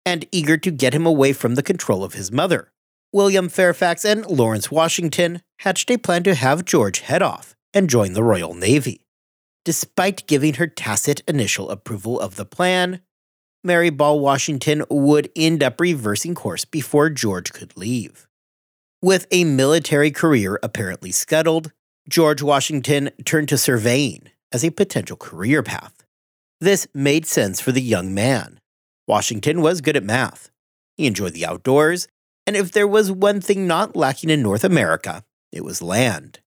and 0.04 0.26
eager 0.32 0.56
to 0.56 0.72
get 0.72 0.92
him 0.92 1.06
away 1.06 1.32
from 1.32 1.54
the 1.54 1.62
control 1.62 2.02
of 2.02 2.14
his 2.14 2.32
mother, 2.32 2.72
William 3.12 3.48
Fairfax 3.48 4.04
and 4.04 4.26
Lawrence 4.26 4.72
Washington 4.72 5.40
hatched 5.60 5.88
a 5.92 5.96
plan 5.96 6.24
to 6.24 6.34
have 6.34 6.64
George 6.64 7.00
head 7.00 7.22
off 7.22 7.54
and 7.72 7.88
join 7.88 8.12
the 8.12 8.24
Royal 8.24 8.54
Navy. 8.54 9.02
Despite 9.64 10.26
giving 10.26 10.54
her 10.54 10.66
tacit 10.66 11.22
initial 11.28 11.70
approval 11.70 12.18
of 12.18 12.34
the 12.34 12.44
plan, 12.44 13.00
Mary 13.62 13.90
Ball 13.90 14.18
Washington 14.18 14.84
would 14.90 15.30
end 15.36 15.62
up 15.62 15.80
reversing 15.80 16.34
course 16.34 16.64
before 16.64 17.08
George 17.08 17.52
could 17.52 17.76
leave. 17.76 18.26
With 19.00 19.28
a 19.30 19.44
military 19.44 20.10
career 20.10 20.58
apparently 20.60 21.12
scuttled, 21.12 21.70
George 22.08 22.42
Washington 22.42 23.10
turned 23.24 23.48
to 23.50 23.58
surveying 23.58 24.30
as 24.52 24.64
a 24.64 24.70
potential 24.70 25.16
career 25.16 25.62
path. 25.62 26.04
This 26.60 26.86
made 26.92 27.26
sense 27.26 27.60
for 27.60 27.72
the 27.72 27.82
young 27.82 28.14
man. 28.14 28.60
Washington 29.06 29.62
was 29.62 29.80
good 29.80 29.96
at 29.96 30.02
math. 30.04 30.50
He 30.96 31.06
enjoyed 31.06 31.32
the 31.32 31.46
outdoors, 31.46 32.08
and 32.46 32.56
if 32.56 32.72
there 32.72 32.88
was 32.88 33.12
one 33.12 33.40
thing 33.40 33.66
not 33.66 33.94
lacking 33.94 34.30
in 34.30 34.42
North 34.42 34.64
America, 34.64 35.24
it 35.52 35.64
was 35.64 35.80
land. 35.80 36.40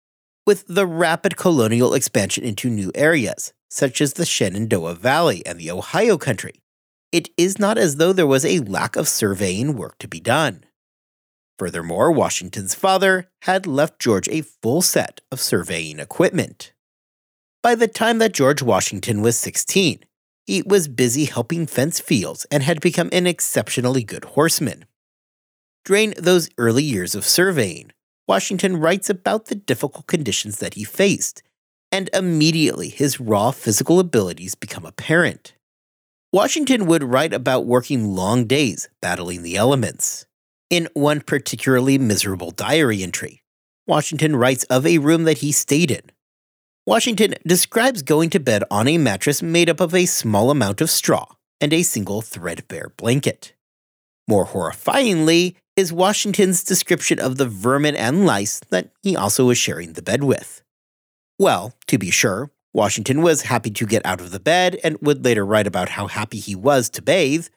With 0.46 0.66
the 0.68 0.88
rapid 0.88 1.38
colonial 1.38 1.94
expansion 1.94 2.44
into 2.44 2.70
new 2.70 2.92
areas, 2.96 3.54
such 3.70 4.02
as 4.02 4.14
the 4.14 4.26
Shenandoah 4.26 4.96
Valley 4.96 5.46
and 5.46 5.60
the 5.60 5.70
Ohio 5.70 6.18
country, 6.18 6.64
it 7.12 7.30
is 7.38 7.60
not 7.60 7.78
as 7.78 7.98
though 7.98 8.14
there 8.14 8.28
was 8.28 8.46
a 8.46 8.60
lack 8.60 8.96
of 8.96 9.08
surveying 9.08 9.76
work 9.76 9.98
to 10.00 10.08
be 10.08 10.20
done. 10.20 10.64
Furthermore, 11.60 12.12
Washington's 12.12 12.74
father 12.74 13.30
had 13.44 13.68
left 13.68 14.00
George 14.00 14.30
a 14.30 14.42
full 14.42 14.82
set 14.82 15.22
of 15.32 15.40
surveying 15.42 16.00
equipment. 16.00 16.72
By 17.62 17.76
the 17.76 17.90
time 17.90 18.20
that 18.20 18.34
George 18.34 18.62
Washington 18.62 19.22
was 19.22 19.38
16, 19.38 20.00
he 20.48 20.62
was 20.62 20.88
busy 20.88 21.26
helping 21.26 21.68
fence 21.68 22.00
fields 22.00 22.46
and 22.50 22.64
had 22.64 22.80
become 22.80 23.10
an 23.12 23.28
exceptionally 23.28 24.04
good 24.04 24.24
horseman. 24.24 24.86
During 25.84 26.12
those 26.12 26.50
early 26.58 26.84
years 26.84 27.16
of 27.16 27.26
surveying, 27.26 27.92
Washington 28.28 28.78
writes 28.78 29.10
about 29.10 29.48
the 29.48 29.56
difficult 29.56 30.08
conditions 30.08 30.60
that 30.60 30.76
he 30.76 30.86
faced, 30.86 31.44
and 31.92 32.10
immediately 32.14 32.88
his 32.88 33.20
raw 33.20 33.52
physical 33.52 34.00
abilities 34.00 34.56
become 34.56 34.86
apparent. 34.86 35.54
Washington 36.32 36.86
would 36.86 37.04
write 37.04 37.34
about 37.34 37.66
working 37.66 38.16
long 38.16 38.46
days 38.46 38.88
battling 39.02 39.44
the 39.44 39.58
elements. 39.58 40.26
In 40.70 40.88
one 40.94 41.20
particularly 41.20 41.98
miserable 41.98 42.52
diary 42.52 43.04
entry, 43.04 43.42
Washington 43.86 44.36
writes 44.36 44.64
of 44.66 44.86
a 44.86 45.00
room 45.00 45.24
that 45.24 45.40
he 45.40 45.52
stayed 45.52 45.92
in. 45.92 46.04
Washington 46.90 47.36
describes 47.46 48.02
going 48.02 48.32
to 48.32 48.40
bed 48.40 48.64
on 48.72 48.88
a 48.88 48.98
mattress 48.98 49.44
made 49.44 49.70
up 49.70 49.80
of 49.80 49.94
a 49.94 50.08
small 50.08 50.50
amount 50.50 50.82
of 50.82 50.90
straw 50.90 51.28
and 51.62 51.72
a 51.72 51.84
single 51.84 52.24
threadbare 52.24 52.92
blanket. 52.98 53.54
More 54.28 54.48
horrifyingly 54.48 55.54
is 55.76 55.94
Washington's 55.94 56.64
description 56.64 57.20
of 57.20 57.38
the 57.38 57.46
vermin 57.46 57.96
and 57.96 58.26
lice 58.26 58.60
that 58.72 58.90
he 59.04 59.16
also 59.16 59.46
was 59.46 59.56
sharing 59.60 59.94
the 59.94 60.02
bed 60.02 60.24
with. 60.24 60.64
Well, 61.38 61.76
to 61.86 62.00
be 62.00 62.10
sure, 62.10 62.50
Washington 62.74 63.22
was 63.22 63.44
happy 63.44 63.70
to 63.70 63.86
get 63.86 64.04
out 64.04 64.20
of 64.20 64.32
the 64.32 64.40
bed 64.40 64.80
and 64.84 64.98
would 65.00 65.24
later 65.24 65.46
write 65.46 65.68
about 65.68 65.90
how 65.90 66.08
happy 66.08 66.40
he 66.40 66.56
was 66.56 66.90
to 66.90 67.04
bathe, 67.04 67.50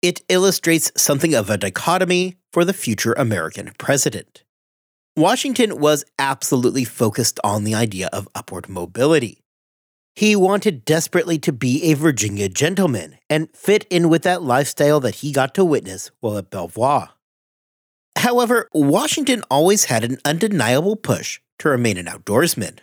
it 0.00 0.22
illustrates 0.28 0.92
something 0.96 1.34
of 1.34 1.50
a 1.50 1.58
dichotomy 1.58 2.36
for 2.52 2.64
the 2.64 2.72
future 2.72 3.14
American 3.14 3.72
president. 3.78 4.44
Washington 5.16 5.80
was 5.80 6.04
absolutely 6.18 6.84
focused 6.84 7.40
on 7.42 7.64
the 7.64 7.74
idea 7.74 8.08
of 8.12 8.28
upward 8.34 8.68
mobility. 8.68 9.42
He 10.14 10.36
wanted 10.36 10.84
desperately 10.84 11.38
to 11.40 11.52
be 11.52 11.90
a 11.90 11.94
Virginia 11.94 12.48
gentleman 12.48 13.18
and 13.28 13.48
fit 13.54 13.86
in 13.90 14.08
with 14.08 14.22
that 14.22 14.42
lifestyle 14.42 15.00
that 15.00 15.16
he 15.16 15.32
got 15.32 15.52
to 15.54 15.64
witness 15.64 16.10
while 16.20 16.38
at 16.38 16.50
Belvoir. 16.50 17.10
However, 18.16 18.68
Washington 18.72 19.42
always 19.50 19.86
had 19.86 20.04
an 20.04 20.18
undeniable 20.24 20.94
push 20.94 21.40
to 21.58 21.68
remain 21.68 21.96
an 21.96 22.06
outdoorsman. 22.06 22.78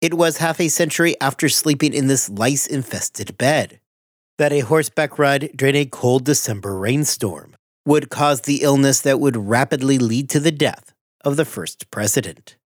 It 0.00 0.14
was 0.14 0.38
half 0.38 0.60
a 0.60 0.68
century 0.68 1.14
after 1.20 1.48
sleeping 1.48 1.94
in 1.94 2.08
this 2.08 2.28
lice 2.28 2.66
infested 2.66 3.38
bed 3.38 3.78
that 4.38 4.52
a 4.52 4.60
horseback 4.60 5.18
ride 5.20 5.52
during 5.54 5.76
a 5.76 5.86
cold 5.86 6.24
December 6.24 6.76
rainstorm 6.76 7.54
would 7.86 8.10
cause 8.10 8.40
the 8.40 8.62
illness 8.62 9.00
that 9.02 9.20
would 9.20 9.36
rapidly 9.36 9.98
lead 9.98 10.28
to 10.30 10.40
the 10.40 10.50
death 10.50 10.92
of 11.24 11.36
the 11.36 11.44
first 11.44 11.90
president. 11.90 12.56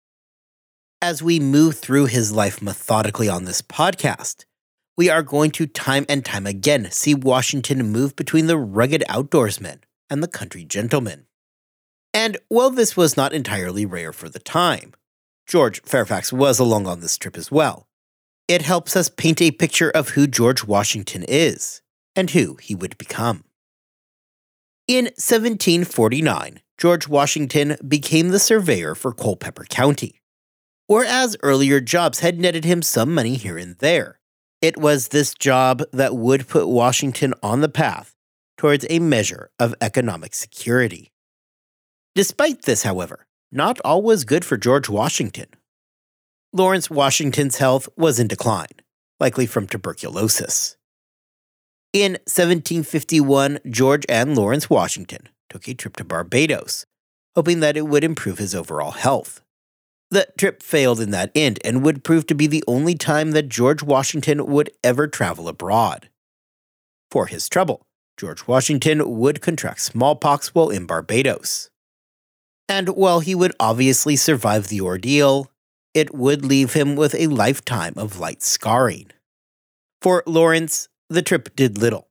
As 1.02 1.22
we 1.22 1.38
move 1.38 1.78
through 1.78 2.06
his 2.06 2.32
life 2.32 2.62
methodically 2.62 3.28
on 3.28 3.44
this 3.44 3.62
podcast, 3.62 4.44
we 4.96 5.10
are 5.10 5.22
going 5.22 5.50
to 5.52 5.66
time 5.66 6.06
and 6.08 6.25
time 6.25 6.46
again 6.46 6.90
see 6.90 7.14
Washington 7.14 7.90
move 7.90 8.16
between 8.16 8.46
the 8.46 8.56
rugged 8.56 9.04
outdoorsman 9.08 9.80
and 10.08 10.22
the 10.22 10.28
country 10.28 10.64
gentleman. 10.64 11.26
And 12.14 12.38
while 12.48 12.70
this 12.70 12.96
was 12.96 13.16
not 13.16 13.34
entirely 13.34 13.84
rare 13.84 14.12
for 14.12 14.28
the 14.30 14.38
time, 14.38 14.94
George 15.46 15.82
Fairfax 15.82 16.32
was 16.32 16.58
along 16.58 16.86
on 16.86 17.00
this 17.00 17.18
trip 17.18 17.36
as 17.36 17.50
well, 17.50 17.86
it 18.48 18.62
helps 18.62 18.96
us 18.96 19.10
paint 19.10 19.42
a 19.42 19.50
picture 19.50 19.90
of 19.90 20.10
who 20.10 20.26
George 20.26 20.64
Washington 20.64 21.25
is 21.28 21.82
and 22.14 22.30
who 22.30 22.56
he 22.56 22.75
would 22.75 22.96
become. 22.96 23.44
In 24.88 25.06
1749, 25.06 26.60
George 26.78 27.09
Washington 27.09 27.76
became 27.87 28.28
the 28.28 28.38
surveyor 28.38 28.95
for 28.95 29.12
Culpeper 29.12 29.64
County. 29.64 30.21
Whereas 30.87 31.37
earlier 31.42 31.80
jobs 31.80 32.21
had 32.21 32.38
netted 32.38 32.64
him 32.64 32.83
some 32.83 33.14
money 33.14 33.35
here 33.35 33.56
and 33.56 33.76
there, 33.78 34.21
it 34.61 34.76
was 34.76 35.09
this 35.09 35.33
job 35.35 35.83
that 35.92 36.16
would 36.16 36.49
put 36.49 36.68
Washington 36.68 37.33
on 37.42 37.61
the 37.61 37.68
path 37.68 38.14
towards 38.59 38.87
a 38.90 38.99
measure 38.99 39.50
of 39.59 39.75
economic 39.80 40.35
security. 40.35 41.12
Despite 42.14 42.62
this, 42.62 42.83
however, 42.83 43.26
not 43.50 43.80
all 43.85 44.02
was 44.02 44.25
good 44.25 44.45
for 44.45 44.56
George 44.56 44.88
Washington. 44.88 45.47
Lawrence 46.52 46.90
Washington's 46.90 47.56
health 47.56 47.88
was 47.97 48.18
in 48.18 48.28
decline, 48.28 48.68
likely 49.18 49.47
from 49.47 49.66
tuberculosis. 49.66 50.76
In 51.92 52.12
1751, 52.26 53.61
George 53.71 54.04
and 54.09 54.37
Lawrence 54.37 54.68
Washington 54.68 55.28
took 55.56 55.68
a 55.68 55.75
trip 55.75 55.96
to 55.96 56.04
Barbados, 56.04 56.84
hoping 57.34 57.60
that 57.60 57.76
it 57.76 57.86
would 57.86 58.04
improve 58.04 58.38
his 58.38 58.54
overall 58.54 58.90
health. 58.90 59.40
The 60.10 60.28
trip 60.36 60.62
failed 60.62 61.00
in 61.00 61.10
that 61.12 61.32
end 61.34 61.58
and 61.64 61.82
would 61.82 62.04
prove 62.04 62.26
to 62.26 62.34
be 62.34 62.46
the 62.46 62.62
only 62.68 62.94
time 62.94 63.30
that 63.32 63.48
George 63.48 63.82
Washington 63.82 64.46
would 64.46 64.70
ever 64.84 65.08
travel 65.08 65.48
abroad. 65.48 66.10
For 67.10 67.26
his 67.26 67.48
trouble, 67.48 67.86
George 68.18 68.46
Washington 68.46 69.18
would 69.18 69.40
contract 69.40 69.80
smallpox 69.80 70.54
while 70.54 70.68
in 70.68 70.86
Barbados. 70.86 71.70
And 72.68 72.90
while 72.90 73.20
he 73.20 73.34
would 73.34 73.52
obviously 73.58 74.16
survive 74.16 74.68
the 74.68 74.82
ordeal, 74.82 75.50
it 75.94 76.14
would 76.14 76.44
leave 76.44 76.75
him 76.75 76.96
with 76.96 77.14
a 77.14 77.28
lifetime 77.28 77.94
of 77.96 78.20
light 78.20 78.42
scarring. 78.42 79.10
For 80.02 80.22
Lawrence, 80.26 80.88
the 81.08 81.22
trip 81.22 81.56
did 81.56 81.78
little, 81.78 82.08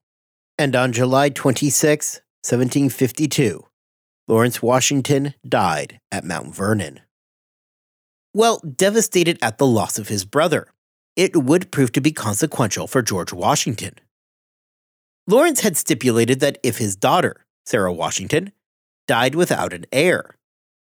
and 0.57 0.75
on 0.75 0.91
July 0.91 1.29
26, 1.29 2.21
1752, 2.45 3.65
Lawrence 4.27 4.61
Washington 4.61 5.33
died 5.49 5.99
at 6.11 6.23
Mount 6.23 6.53
Vernon. 6.53 6.99
Well, 8.35 8.59
devastated 8.59 9.39
at 9.41 9.57
the 9.57 9.65
loss 9.65 9.97
of 9.97 10.09
his 10.09 10.25
brother, 10.25 10.67
it 11.15 11.35
would 11.35 11.71
prove 11.71 11.91
to 11.93 12.01
be 12.01 12.11
consequential 12.11 12.85
for 12.85 13.01
George 13.01 13.33
Washington. 13.33 13.95
Lawrence 15.25 15.61
had 15.61 15.75
stipulated 15.75 16.39
that 16.41 16.59
if 16.61 16.77
his 16.77 16.95
daughter, 16.95 17.47
Sarah 17.65 17.91
Washington, 17.91 18.51
died 19.07 19.33
without 19.33 19.73
an 19.73 19.87
heir, 19.91 20.35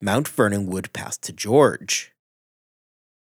Mount 0.01 0.27
Vernon 0.27 0.65
would 0.65 0.91
pass 0.94 1.15
to 1.20 1.32
George. 1.32 2.12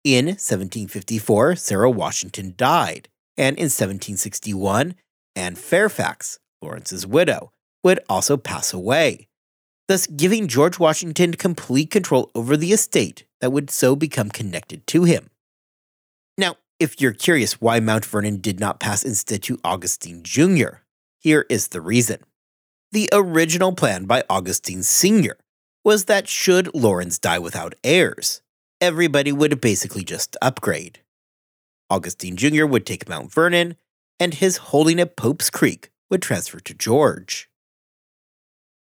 In 0.06 0.28
1754, 0.28 1.58
Sarah 1.58 1.92
Washington 1.92 2.54
died, 2.56 3.10
and 3.36 3.58
in 3.58 3.66
1761, 3.66 4.96
Anne 5.36 5.56
Fairfax, 5.56 6.40
Lawrence's 6.62 7.06
widow, 7.06 7.52
would 7.84 8.00
also 8.10 8.38
pass 8.38 8.74
away, 8.74 9.28
thus 9.88 10.08
giving 10.08 10.48
George 10.48 10.80
Washington 10.80 11.34
complete 11.36 11.92
control 11.92 12.32
over 12.36 12.58
the 12.58 12.74
estate 12.74 13.26
that 13.42 13.52
would 13.52 13.70
so 13.70 13.96
become 13.96 14.30
connected 14.30 14.86
to 14.88 15.04
him 15.06 15.30
Now, 16.38 16.56
if 16.80 17.02
you're 17.02 17.14
curious 17.14 17.62
why 17.62 17.80
Mount 17.80 18.06
Vernon 18.06 18.42
did 18.42 18.60
not 18.60 18.80
pass 18.80 19.04
instead 19.04 19.44
to 19.44 19.60
Augustine 19.64 20.24
Jr., 20.24 20.84
here 21.20 21.46
is 21.50 21.70
the 21.70 21.82
reason. 21.82 22.20
The 22.92 23.10
original 23.14 23.74
plan 23.74 24.06
by 24.06 24.24
Augustine 24.30 24.84
Sr. 24.84 25.38
was 25.86 26.06
that 26.06 26.28
should 26.30 26.74
Lawrence 26.76 27.20
die 27.20 27.40
without 27.40 27.76
heirs, 27.84 28.42
everybody 28.82 29.32
would 29.34 29.62
basically 29.62 30.04
just 30.04 30.38
upgrade. 30.42 31.02
Augustine 31.90 32.38
Jr. 32.38 32.66
would 32.66 32.86
take 32.86 33.10
Mount 33.10 33.34
Vernon, 33.34 33.78
and 34.20 34.36
his 34.36 34.58
holding 34.58 35.00
at 35.00 35.18
Pope's 35.18 35.50
Creek 35.50 35.92
would 36.10 36.22
transfer 36.22 36.60
to 36.62 36.74
George. 36.76 37.49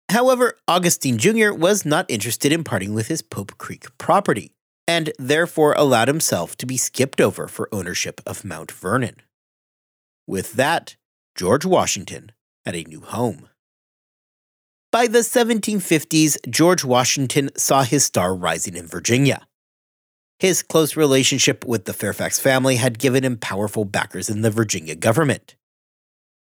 However, 0.09 0.57
Augustine 0.67 1.19
Jr. 1.19 1.53
was 1.53 1.85
not 1.85 2.09
interested 2.09 2.51
in 2.51 2.63
parting 2.63 2.93
with 2.93 3.07
his 3.07 3.21
Pope 3.21 3.57
Creek 3.59 3.85
property, 3.99 4.51
and 4.87 5.13
therefore 5.19 5.73
allowed 5.73 6.07
himself 6.07 6.57
to 6.57 6.65
be 6.65 6.77
skipped 6.77 7.21
over 7.21 7.47
for 7.47 7.69
ownership 7.71 8.19
of 8.25 8.43
Mount 8.43 8.71
Vernon. 8.71 9.17
With 10.25 10.53
that, 10.53 10.95
George 11.35 11.63
Washington 11.63 12.31
had 12.65 12.75
a 12.75 12.83
new 12.83 13.01
home. 13.01 13.49
By 14.91 15.05
the 15.05 15.19
1750s, 15.19 16.37
George 16.49 16.83
Washington 16.83 17.51
saw 17.55 17.83
his 17.83 18.03
star 18.03 18.33
rising 18.33 18.75
in 18.75 18.87
Virginia. 18.87 19.45
His 20.39 20.63
close 20.63 20.95
relationship 20.95 21.63
with 21.65 21.85
the 21.85 21.93
Fairfax 21.93 22.39
family 22.39 22.77
had 22.77 22.97
given 22.97 23.23
him 23.23 23.37
powerful 23.37 23.85
backers 23.85 24.29
in 24.29 24.41
the 24.41 24.49
Virginia 24.49 24.95
government. 24.95 25.55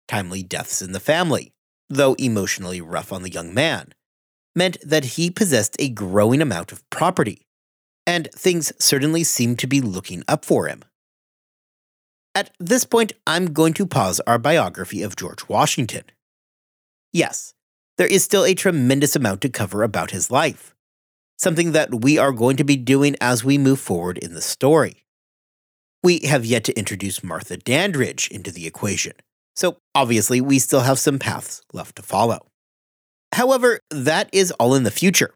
Timely 0.07 0.43
deaths 0.43 0.81
in 0.81 0.93
the 0.93 1.01
family, 1.01 1.53
though 1.89 2.15
emotionally 2.15 2.81
rough 2.81 3.13
on 3.13 3.23
the 3.23 3.31
young 3.31 3.53
man, 3.53 3.93
meant 4.55 4.79
that 4.85 5.05
he 5.05 5.31
possessed 5.31 5.77
a 5.79 5.89
growing 5.89 6.41
amount 6.41 6.73
of 6.73 6.89
property, 6.91 7.47
and 8.07 8.29
things 8.33 8.73
certainly 8.79 9.25
seemed 9.25 9.59
to 9.59 9.67
be 9.67 9.81
looking 9.81 10.23
up 10.29 10.45
for 10.45 10.67
him. 10.67 10.83
At 12.35 12.51
this 12.59 12.85
point, 12.85 13.13
I'm 13.27 13.53
going 13.53 13.75
to 13.75 13.87
pause 13.87 14.21
our 14.27 14.39
biography 14.39 15.03
of 15.03 15.17
George 15.17 15.49
Washington. 15.49 16.05
Yes, 17.13 17.55
there 17.97 18.07
is 18.07 18.23
still 18.23 18.45
a 18.45 18.55
tremendous 18.55 19.17
amount 19.17 19.41
to 19.43 19.49
cover 19.49 19.83
about 19.83 20.11
his 20.11 20.31
life 20.31 20.75
something 21.39 21.73
that 21.73 22.03
we 22.03 22.19
are 22.19 22.33
going 22.33 22.57
to 22.57 22.65
be 22.65 22.77
doing 22.77 23.17
as 23.21 23.45
we 23.45 23.57
move 23.57 23.79
forward 23.79 24.19
in 24.19 24.35
the 24.35 24.43
story. 24.43 25.05
We 26.03 26.21
have 26.21 26.45
yet 26.45 26.65
to 26.65 26.79
introduce 26.79 27.25
Martha 27.25 27.57
Dandridge 27.57 28.29
into 28.31 28.51
the 28.51 28.67
equation, 28.67 29.15
so 29.59 29.77
obviously 29.93 30.41
we 30.41 30.61
still 30.61 30.83
have 30.83 31.01
some 31.01 31.19
paths 31.19 31.63
left 31.73 31.97
to 31.97 32.03
follow. 32.03 32.47
However, 33.33 33.81
that 33.91 34.31
is 34.33 34.53
all 34.53 34.77
in 34.77 34.85
the 34.85 34.91
future. 34.93 35.35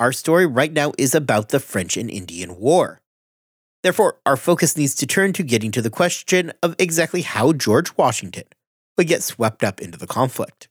Our 0.00 0.12
story 0.12 0.46
right 0.46 0.72
now 0.72 0.92
is 0.96 1.14
about 1.14 1.50
the 1.50 1.60
French 1.60 1.98
and 1.98 2.10
Indian 2.10 2.58
War. 2.58 3.02
Therefore, 3.82 4.16
our 4.24 4.38
focus 4.38 4.78
needs 4.78 4.94
to 4.94 5.06
turn 5.06 5.34
to 5.34 5.42
getting 5.42 5.72
to 5.72 5.82
the 5.82 5.90
question 5.90 6.54
of 6.62 6.74
exactly 6.78 7.20
how 7.20 7.52
George 7.52 7.94
Washington 7.98 8.44
would 8.96 9.08
get 9.08 9.22
swept 9.22 9.62
up 9.62 9.78
into 9.78 9.98
the 9.98 10.06
conflict. 10.06 10.68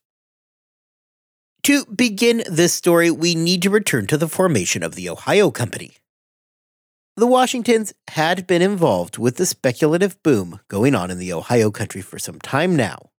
To 1.63 1.85
begin 1.85 2.41
this 2.49 2.73
story, 2.73 3.11
we 3.11 3.35
need 3.35 3.61
to 3.61 3.69
return 3.69 4.07
to 4.07 4.17
the 4.17 4.27
formation 4.27 4.81
of 4.81 4.95
the 4.95 5.09
Ohio 5.09 5.51
Company. 5.51 5.97
The 7.19 7.27
Washingtons 7.27 7.93
had 8.11 8.47
been 8.47 8.61
involved 8.61 9.17
with 9.17 9.35
the 9.35 9.45
speculative 9.45 10.23
boom 10.23 10.61
going 10.69 10.95
on 10.95 11.11
in 11.11 11.17
the 11.17 11.33
Ohio 11.33 11.69
country 11.69 11.99
for 11.99 12.17
some 12.17 12.39
time 12.39 12.77
now. 12.77 13.09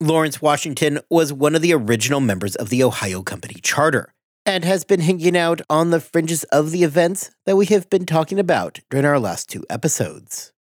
Lawrence 0.00 0.40
Washington 0.40 1.00
was 1.10 1.30
one 1.30 1.54
of 1.54 1.60
the 1.60 1.74
original 1.74 2.20
members 2.20 2.56
of 2.56 2.70
the 2.70 2.82
Ohio 2.82 3.22
Company 3.22 3.60
Charter 3.62 4.14
and 4.46 4.64
has 4.64 4.82
been 4.82 5.00
hanging 5.00 5.36
out 5.36 5.60
on 5.68 5.90
the 5.90 6.00
fringes 6.00 6.44
of 6.44 6.70
the 6.70 6.84
events 6.84 7.30
that 7.44 7.56
we 7.56 7.66
have 7.66 7.90
been 7.90 8.06
talking 8.06 8.38
about 8.38 8.80
during 8.88 9.04
our 9.04 9.20
last 9.20 9.50
two 9.50 9.62
episodes. 9.68 10.54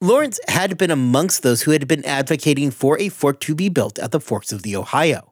Lawrence 0.00 0.40
had 0.48 0.78
been 0.78 0.90
amongst 0.90 1.42
those 1.42 1.60
who 1.60 1.72
had 1.72 1.86
been 1.86 2.06
advocating 2.06 2.70
for 2.70 2.98
a 2.98 3.10
fort 3.10 3.38
to 3.42 3.54
be 3.54 3.68
built 3.68 3.98
at 3.98 4.12
the 4.12 4.20
forks 4.20 4.50
of 4.50 4.62
the 4.62 4.74
Ohio 4.74 5.27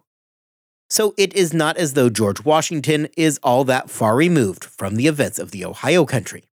so 0.89 1.15
it 1.17 1.35
is 1.35 1.53
not 1.53 1.77
as 1.77 1.95
though 1.95 2.09
George 2.09 2.45
Washington 2.45 3.09
is 3.17 3.41
all 3.43 3.65
that 3.65 3.91
far 3.91 4.17
removed 4.17 4.65
from 4.65 4.97
the 4.97 5.07
events 5.07 5.39
of 5.39 5.51
the 5.51 5.65
Ohio 5.65 6.05
country. 6.05 6.45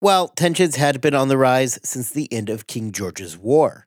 While 0.00 0.28
tensions 0.28 0.76
had 0.76 1.00
been 1.00 1.14
on 1.14 1.28
the 1.28 1.38
rise 1.38 1.78
since 1.82 2.10
the 2.10 2.32
end 2.32 2.50
of 2.50 2.66
King 2.66 2.92
George's 2.92 3.36
War, 3.36 3.86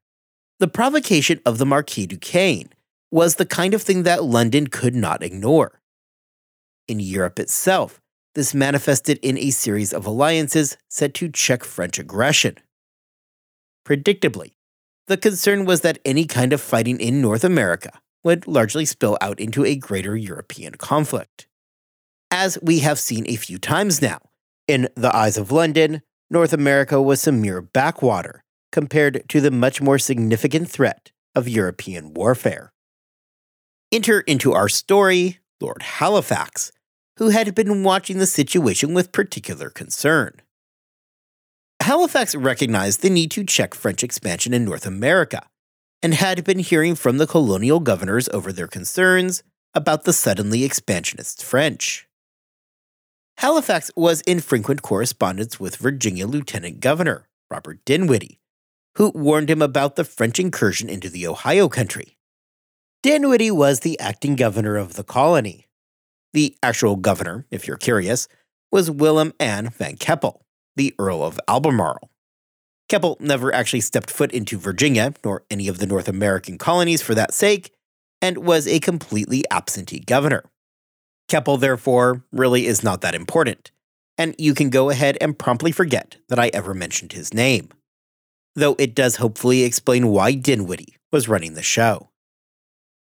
the 0.60 0.68
provocation 0.68 1.40
of 1.46 1.60
the 1.60 1.66
Marquis 1.66 2.08
Duquesne 2.08 2.70
was 3.12 3.36
the 3.36 3.46
kind 3.46 3.74
of 3.74 3.82
thing 3.82 4.04
that 4.04 4.24
London 4.24 4.68
could 4.68 4.96
not 4.96 5.24
ignore. 5.24 5.80
In 6.88 7.00
Europe 7.00 7.40
itself, 7.40 8.02
this 8.34 8.54
manifested 8.54 9.20
in 9.22 9.38
a 9.38 9.52
series 9.52 9.94
of 9.94 10.06
alliances 10.06 10.78
set 10.90 11.14
to 11.16 11.30
check 11.30 11.64
French 11.64 12.00
aggression. 12.00 12.58
Predictably, 13.86 14.54
the 15.08 15.18
concern 15.18 15.66
was 15.66 15.82
that 15.82 16.00
any 16.04 16.26
kind 16.26 16.52
of 16.52 16.60
fighting 16.60 17.00
in 17.00 17.22
North 17.22 17.44
America 17.44 18.02
would 18.24 18.48
largely 18.48 18.86
spill 18.86 19.18
out 19.22 19.40
into 19.40 19.66
a 19.66 19.76
greater 19.76 20.16
European 20.16 20.76
conflict. 20.76 21.48
As 22.30 22.58
we 22.62 22.80
have 22.80 23.00
seen 23.00 23.26
a 23.28 23.36
few 23.36 23.58
times 23.58 24.02
now, 24.02 24.20
in 24.68 24.90
the 24.96 25.16
eyes 25.16 25.38
of 25.38 25.52
London, 25.52 26.02
North 26.30 26.52
America 26.52 27.02
was 27.02 27.22
some 27.22 27.42
mere 27.42 27.62
backwater 27.62 28.44
compared 28.72 29.24
to 29.30 29.40
the 29.40 29.52
much 29.52 29.82
more 29.82 29.98
significant 29.98 30.70
threat 30.70 31.12
of 31.36 31.48
European 31.48 32.14
warfare. 32.14 32.74
Enter 33.92 34.20
into 34.22 34.54
our 34.54 34.68
story 34.68 35.40
Lord 35.62 35.82
Halifax, 35.82 36.72
who 37.18 37.30
had 37.30 37.56
been 37.56 37.84
watching 37.84 38.18
the 38.18 38.26
situation 38.26 38.94
with 38.94 39.12
particular 39.12 39.70
concern. 39.70 40.42
Halifax 41.82 42.36
recognized 42.36 43.02
the 43.02 43.10
need 43.10 43.32
to 43.32 43.46
check 43.46 43.74
French 43.74 44.04
expansion 44.04 44.54
in 44.54 44.66
North 44.66 44.86
America 44.86 45.48
and 46.02 46.14
had 46.14 46.44
been 46.44 46.60
hearing 46.60 46.96
from 46.96 47.18
the 47.18 47.28
colonial 47.28 47.80
governors 47.80 48.30
over 48.30 48.52
their 48.52 48.68
concerns 48.68 49.44
about 49.74 50.04
the 50.04 50.14
suddenly 50.14 50.64
expansionist 50.64 51.44
French. 51.44 52.08
Halifax 53.38 53.92
was 53.96 54.22
in 54.22 54.40
frequent 54.40 54.82
correspondence 54.82 55.60
with 55.60 55.76
Virginia 55.76 56.26
Lieutenant 56.26 56.80
Governor 56.80 57.28
Robert 57.52 57.80
Dinwiddie, 57.86 58.40
who 58.96 59.12
warned 59.14 59.50
him 59.50 59.62
about 59.62 59.96
the 59.96 60.04
French 60.04 60.40
incursion 60.40 60.90
into 60.90 61.10
the 61.10 61.28
Ohio 61.28 61.70
country. 61.70 62.18
Dinwiddie 63.04 63.52
was 63.52 63.82
the 63.82 64.00
acting 64.00 64.36
governor 64.36 64.76
of 64.76 64.96
the 64.96 65.04
colony. 65.04 65.68
The 66.34 66.58
actual 66.64 66.96
governor, 66.96 67.46
if 67.52 67.68
you're 67.68 67.78
curious, 67.78 68.28
was 68.72 68.92
Willem 68.92 69.34
Anne 69.40 69.70
van 69.70 69.98
Keppel, 69.98 70.46
the 70.76 70.94
Earl 71.00 71.24
of 71.24 71.40
Albemarle. 71.48 72.10
Keppel 72.90 73.18
never 73.20 73.54
actually 73.54 73.82
stepped 73.82 74.10
foot 74.10 74.32
into 74.32 74.58
Virginia, 74.58 75.14
nor 75.24 75.44
any 75.52 75.68
of 75.68 75.80
the 75.80 75.88
North 75.88 76.08
American 76.08 76.58
colonies 76.58 77.02
for 77.02 77.14
that 77.16 77.34
sake, 77.34 77.74
and 78.22 78.38
was 78.40 78.68
a 78.68 78.80
completely 78.80 79.44
absentee 79.52 80.00
governor. 80.00 80.44
Keppel, 81.28 81.58
therefore, 81.58 82.24
really 82.32 82.66
is 82.66 82.84
not 82.84 83.02
that 83.02 83.16
important, 83.16 83.72
and 84.18 84.34
you 84.38 84.54
can 84.54 84.70
go 84.70 84.90
ahead 84.90 85.18
and 85.20 85.38
promptly 85.38 85.72
forget 85.72 86.18
that 86.30 86.40
I 86.40 86.48
ever 86.54 86.74
mentioned 86.74 87.12
his 87.12 87.34
name. 87.34 87.70
Though 88.56 88.76
it 88.80 88.96
does 88.96 89.18
hopefully 89.18 89.64
explain 89.64 90.08
why 90.08 90.34
Dinwiddie 90.34 90.96
was 91.12 91.28
running 91.28 91.54
the 91.54 91.62
show. 91.62 92.10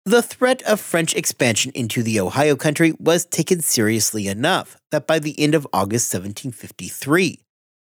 The 0.05 0.23
threat 0.23 0.63
of 0.63 0.81
French 0.81 1.15
expansion 1.17 1.73
into 1.75 2.03
the 2.03 2.21
Ohio 2.21 2.55
country 2.55 2.93
was 2.99 3.25
taken 3.25 3.61
seriously 3.61 4.29
enough 4.29 4.77
that 4.91 5.07
by 5.07 5.19
the 5.19 5.39
end 5.41 5.55
of 5.55 5.67
August 5.73 6.13
1753, 6.13 7.41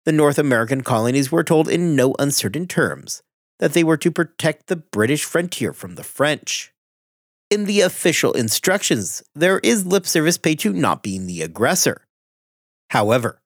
the 0.04 0.12
North 0.12 0.38
American 0.38 0.82
colonies 0.82 1.32
were 1.32 1.44
told 1.44 1.68
in 1.68 1.96
no 1.96 2.14
uncertain 2.18 2.66
terms 2.66 3.22
that 3.58 3.72
they 3.72 3.84
were 3.84 3.96
to 3.96 4.10
protect 4.10 4.66
the 4.66 4.76
British 4.76 5.24
frontier 5.24 5.72
from 5.72 5.94
the 5.94 6.04
French. 6.04 6.72
In 7.50 7.64
the 7.64 7.80
official 7.80 8.32
instructions, 8.32 9.22
there 9.34 9.60
is 9.60 9.86
lip 9.86 10.06
service 10.06 10.38
paid 10.38 10.58
to 10.60 10.72
not 10.72 11.02
being 11.02 11.26
the 11.26 11.42
aggressor. 11.42 12.04
However, 12.90 13.40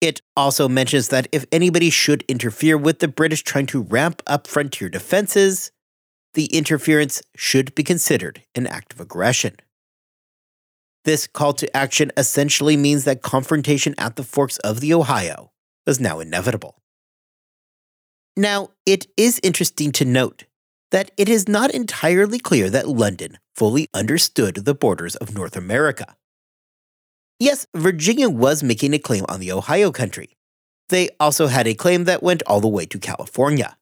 it 0.00 0.20
also 0.36 0.68
mentions 0.68 1.08
that 1.08 1.28
if 1.32 1.46
anybody 1.50 1.90
should 1.90 2.24
interfere 2.28 2.76
with 2.76 2.98
the 2.98 3.08
British 3.08 3.42
trying 3.42 3.66
to 3.66 3.82
ramp 3.82 4.22
up 4.26 4.46
frontier 4.46 4.88
defenses, 4.88 5.70
the 6.34 6.46
interference 6.46 7.22
should 7.34 7.74
be 7.74 7.82
considered 7.82 8.42
an 8.54 8.66
act 8.66 8.92
of 8.92 9.00
aggression. 9.00 9.56
This 11.04 11.26
call 11.26 11.54
to 11.54 11.74
action 11.74 12.10
essentially 12.16 12.76
means 12.76 13.04
that 13.04 13.22
confrontation 13.22 13.94
at 13.96 14.16
the 14.16 14.24
forks 14.24 14.58
of 14.58 14.80
the 14.80 14.92
Ohio 14.92 15.52
was 15.86 16.00
now 16.00 16.20
inevitable. 16.20 16.76
Now, 18.36 18.70
it 18.84 19.06
is 19.16 19.40
interesting 19.42 19.92
to 19.92 20.04
note 20.04 20.44
that 20.90 21.10
it 21.16 21.28
is 21.28 21.48
not 21.48 21.70
entirely 21.70 22.38
clear 22.38 22.68
that 22.70 22.88
London 22.88 23.38
fully 23.54 23.88
understood 23.94 24.56
the 24.56 24.74
borders 24.74 25.16
of 25.16 25.34
North 25.34 25.56
America. 25.56 26.16
Yes, 27.38 27.66
Virginia 27.74 28.28
was 28.28 28.62
making 28.62 28.94
a 28.94 28.98
claim 28.98 29.24
on 29.28 29.40
the 29.40 29.52
Ohio 29.52 29.90
country. 29.90 30.36
They 30.88 31.10
also 31.18 31.48
had 31.48 31.66
a 31.66 31.74
claim 31.74 32.04
that 32.04 32.22
went 32.22 32.42
all 32.46 32.60
the 32.60 32.68
way 32.68 32.86
to 32.86 32.98
California. 32.98 33.76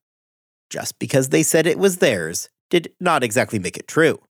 Just 0.71 0.99
because 0.99 1.29
they 1.29 1.43
said 1.43 1.67
it 1.67 1.79
was 1.79 1.99
theirs 1.99 2.49
did 2.71 2.93
not 2.99 3.23
exactly 3.23 3.59
make 3.59 3.77
it 3.77 3.87
true. 3.87 4.21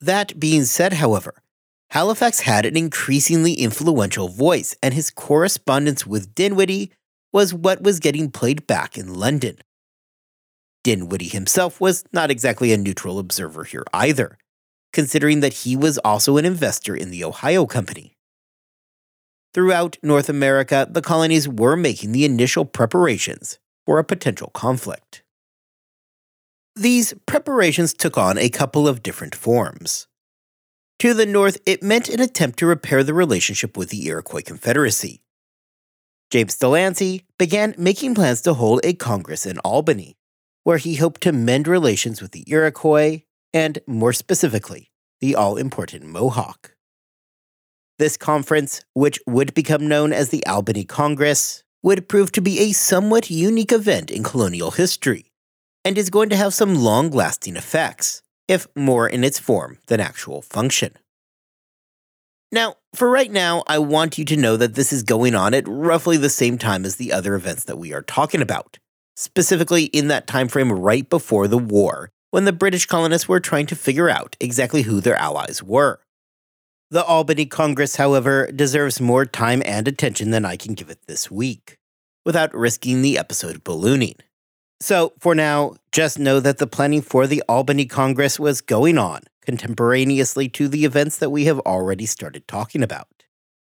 That 0.00 0.38
being 0.40 0.64
said, 0.64 0.94
however, 0.94 1.34
Halifax 1.90 2.40
had 2.40 2.66
an 2.66 2.76
increasingly 2.76 3.54
influential 3.54 4.28
voice, 4.28 4.74
and 4.82 4.92
his 4.92 5.10
correspondence 5.10 6.06
with 6.06 6.34
Dinwiddie 6.34 6.92
was 7.32 7.54
what 7.54 7.82
was 7.82 8.00
getting 8.00 8.30
played 8.30 8.66
back 8.66 8.98
in 8.98 9.14
London. 9.14 9.58
Dinwiddie 10.82 11.28
himself 11.28 11.80
was 11.80 12.04
not 12.12 12.30
exactly 12.30 12.72
a 12.72 12.76
neutral 12.76 13.18
observer 13.18 13.64
here 13.64 13.84
either, 13.92 14.38
considering 14.92 15.40
that 15.40 15.52
he 15.52 15.76
was 15.76 15.98
also 15.98 16.36
an 16.36 16.44
investor 16.44 16.94
in 16.94 17.10
the 17.10 17.24
Ohio 17.24 17.66
Company. 17.66 18.16
Throughout 19.52 19.96
North 20.02 20.28
America, 20.28 20.86
the 20.90 21.02
colonies 21.02 21.48
were 21.48 21.76
making 21.76 22.12
the 22.12 22.24
initial 22.24 22.64
preparations 22.64 23.58
for 23.84 23.98
a 23.98 24.04
potential 24.04 24.50
conflict. 24.54 25.22
These 26.74 27.14
preparations 27.26 27.94
took 27.94 28.18
on 28.18 28.36
a 28.36 28.50
couple 28.50 28.86
of 28.86 29.02
different 29.02 29.34
forms. 29.34 30.08
To 31.00 31.12
the 31.12 31.26
north, 31.26 31.58
it 31.66 31.82
meant 31.82 32.08
an 32.08 32.20
attempt 32.20 32.58
to 32.60 32.66
repair 32.66 33.04
the 33.04 33.12
relationship 33.12 33.76
with 33.76 33.90
the 33.90 34.06
Iroquois 34.06 34.40
Confederacy. 34.40 35.22
James 36.30 36.56
Delancey 36.56 37.26
began 37.38 37.74
making 37.76 38.14
plans 38.14 38.40
to 38.42 38.54
hold 38.54 38.80
a 38.82 38.94
Congress 38.94 39.44
in 39.44 39.58
Albany, 39.58 40.16
where 40.64 40.78
he 40.78 40.96
hoped 40.96 41.20
to 41.20 41.32
mend 41.32 41.68
relations 41.68 42.22
with 42.22 42.32
the 42.32 42.44
Iroquois 42.46 43.22
and, 43.52 43.78
more 43.86 44.14
specifically, 44.14 44.90
the 45.20 45.34
all 45.34 45.58
important 45.58 46.04
Mohawk. 46.04 46.74
This 47.98 48.16
conference, 48.16 48.80
which 48.94 49.20
would 49.26 49.52
become 49.52 49.86
known 49.86 50.14
as 50.14 50.30
the 50.30 50.44
Albany 50.46 50.84
Congress, 50.84 51.62
would 51.82 52.08
prove 52.08 52.32
to 52.32 52.40
be 52.40 52.58
a 52.60 52.72
somewhat 52.72 53.30
unique 53.30 53.72
event 53.72 54.10
in 54.10 54.22
colonial 54.22 54.70
history 54.70 55.30
and 55.84 55.96
is 55.96 56.10
going 56.10 56.30
to 56.30 56.36
have 56.36 56.52
some 56.54 56.74
long 56.74 57.10
lasting 57.10 57.56
effects, 57.56 58.22
if 58.48 58.66
more 58.76 59.08
in 59.08 59.24
its 59.24 59.38
form 59.38 59.78
than 59.86 60.00
actual 60.00 60.42
function. 60.42 60.92
Now, 62.52 62.76
for 62.94 63.10
right 63.10 63.30
now, 63.30 63.64
I 63.66 63.78
want 63.78 64.18
you 64.18 64.24
to 64.26 64.36
know 64.36 64.56
that 64.56 64.74
this 64.74 64.92
is 64.92 65.02
going 65.02 65.34
on 65.34 65.52
at 65.52 65.66
roughly 65.66 66.16
the 66.16 66.30
same 66.30 66.58
time 66.58 66.84
as 66.84 66.96
the 66.96 67.12
other 67.12 67.34
events 67.34 67.64
that 67.64 67.78
we 67.78 67.92
are 67.92 68.02
talking 68.02 68.40
about, 68.40 68.78
specifically 69.16 69.84
in 69.86 70.08
that 70.08 70.26
time 70.26 70.48
frame 70.48 70.72
right 70.72 71.08
before 71.08 71.48
the 71.48 71.58
war, 71.58 72.10
when 72.30 72.44
the 72.44 72.52
British 72.52 72.86
colonists 72.86 73.28
were 73.28 73.40
trying 73.40 73.66
to 73.66 73.76
figure 73.76 74.08
out 74.08 74.36
exactly 74.40 74.82
who 74.82 75.00
their 75.00 75.16
allies 75.16 75.62
were. 75.62 76.00
The 76.90 77.04
Albany 77.04 77.46
Congress, 77.46 77.96
however, 77.96 78.50
deserves 78.52 79.00
more 79.00 79.26
time 79.26 79.60
and 79.64 79.88
attention 79.88 80.30
than 80.30 80.44
I 80.44 80.56
can 80.56 80.74
give 80.74 80.88
it 80.88 81.00
this 81.08 81.28
week, 81.28 81.78
without 82.24 82.54
risking 82.54 83.02
the 83.02 83.18
episode 83.18 83.64
ballooning. 83.64 84.14
So, 84.80 85.14
for 85.18 85.34
now, 85.34 85.76
just 85.90 86.18
know 86.18 86.38
that 86.40 86.58
the 86.58 86.66
planning 86.66 87.02
for 87.02 87.26
the 87.26 87.42
Albany 87.48 87.86
Congress 87.86 88.38
was 88.38 88.60
going 88.60 88.98
on 88.98 89.22
contemporaneously 89.46 90.48
to 90.50 90.68
the 90.68 90.84
events 90.84 91.18
that 91.18 91.30
we 91.30 91.44
have 91.44 91.60
already 91.60 92.04
started 92.04 92.46
talking 92.46 92.82
about. 92.82 93.08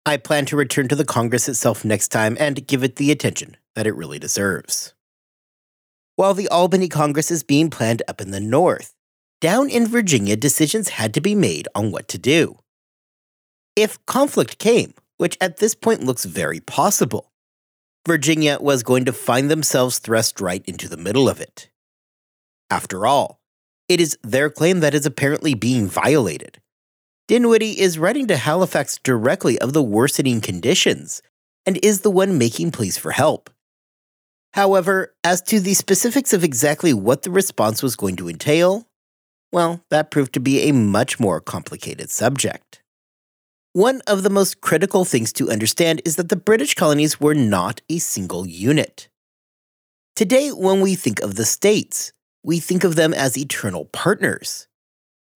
I 0.07 0.17
plan 0.17 0.45
to 0.47 0.57
return 0.57 0.89
to 0.89 0.97
the 0.97 1.05
Congress 1.05 1.49
itself 1.49 1.85
next 1.85 2.09
time 2.09 2.37
and 2.41 2.67
give 2.67 2.83
it 2.83 2.97
the 2.97 3.13
attention 3.13 3.57
that 3.75 3.87
it 3.87 3.95
really 3.95 4.19
deserves. 4.19 4.95
While 6.17 6.35
the 6.35 6.49
Albany 6.49 6.89
Congress 6.89 7.31
is 7.31 7.43
being 7.43 7.71
planned 7.71 8.03
up 8.09 8.21
in 8.21 8.31
the 8.31 8.41
north, 8.41 8.95
down 9.41 9.69
in 9.69 9.87
Virginia, 9.87 10.37
decisions 10.37 10.91
had 10.91 11.13
to 11.15 11.21
be 11.21 11.35
made 11.35 11.69
on 11.75 11.91
what 11.91 12.09
to 12.09 12.19
do. 12.19 12.59
If 13.77 14.05
conflict 14.07 14.59
came, 14.59 14.95
which 15.17 15.37
at 15.41 15.59
this 15.59 15.75
point 15.75 16.05
looks 16.05 16.25
very 16.25 16.61
possible, 16.61 17.31
Virginia 18.07 18.59
was 18.61 18.83
going 18.83 19.07
to 19.07 19.13
find 19.13 19.51
themselves 19.51 19.99
thrust 19.99 20.41
right 20.41 20.63
into 20.67 20.89
the 20.89 20.97
middle 20.99 21.29
of 21.29 21.41
it. 21.41 21.71
After 22.69 23.07
all, 23.07 23.41
it 23.89 24.01
is 24.01 24.19
their 24.23 24.51
claim 24.51 24.81
that 24.81 24.95
is 24.95 25.07
apparently 25.07 25.55
being 25.55 25.87
violated. 25.87 26.61
Dinwiddie 27.29 27.81
is 27.81 27.99
writing 27.99 28.27
to 28.27 28.37
Halifax 28.37 28.99
directly 29.03 29.59
of 29.59 29.73
the 29.73 29.83
worsening 29.83 30.43
conditions 30.43 31.23
and 31.65 31.79
is 31.83 32.03
the 32.03 32.11
one 32.11 32.37
making 32.37 32.73
pleas 32.73 32.99
for 32.99 33.13
help. 33.13 33.49
However, 34.53 35.15
as 35.25 35.41
to 35.43 35.59
the 35.59 35.73
specifics 35.73 36.35
of 36.35 36.45
exactly 36.45 36.93
what 36.93 37.23
the 37.23 37.31
response 37.31 37.83
was 37.83 37.97
going 37.97 38.17
to 38.17 38.29
entail, 38.29 38.87
well, 39.51 39.83
that 39.89 40.11
proved 40.11 40.35
to 40.35 40.41
be 40.41 40.69
a 40.69 40.73
much 40.73 41.19
more 41.19 41.41
complicated 41.41 42.11
subject. 42.11 42.83
One 43.75 44.03
of 44.07 44.23
the 44.23 44.31
most 44.31 44.61
critical 44.61 45.05
things 45.05 45.33
to 45.33 45.51
understand 45.51 46.01
is 46.05 46.15
that 46.15 46.29
the 46.29 46.37
British 46.37 46.77
colonies 46.77 47.21
were 47.21 47.35
not 47.35 47.81
a 47.91 47.99
single 47.99 48.47
unit. 48.47 49.09
Today, 50.15 50.51
when 50.51 50.81
we 50.81 50.95
think 50.95 51.21
of 51.21 51.35
the 51.35 51.45
states, 51.45 52.13
we 52.45 52.61
think 52.61 52.85
of 52.85 52.95
them 52.95 53.13
as 53.13 53.37
eternal 53.37 53.87
partners. 53.87 54.69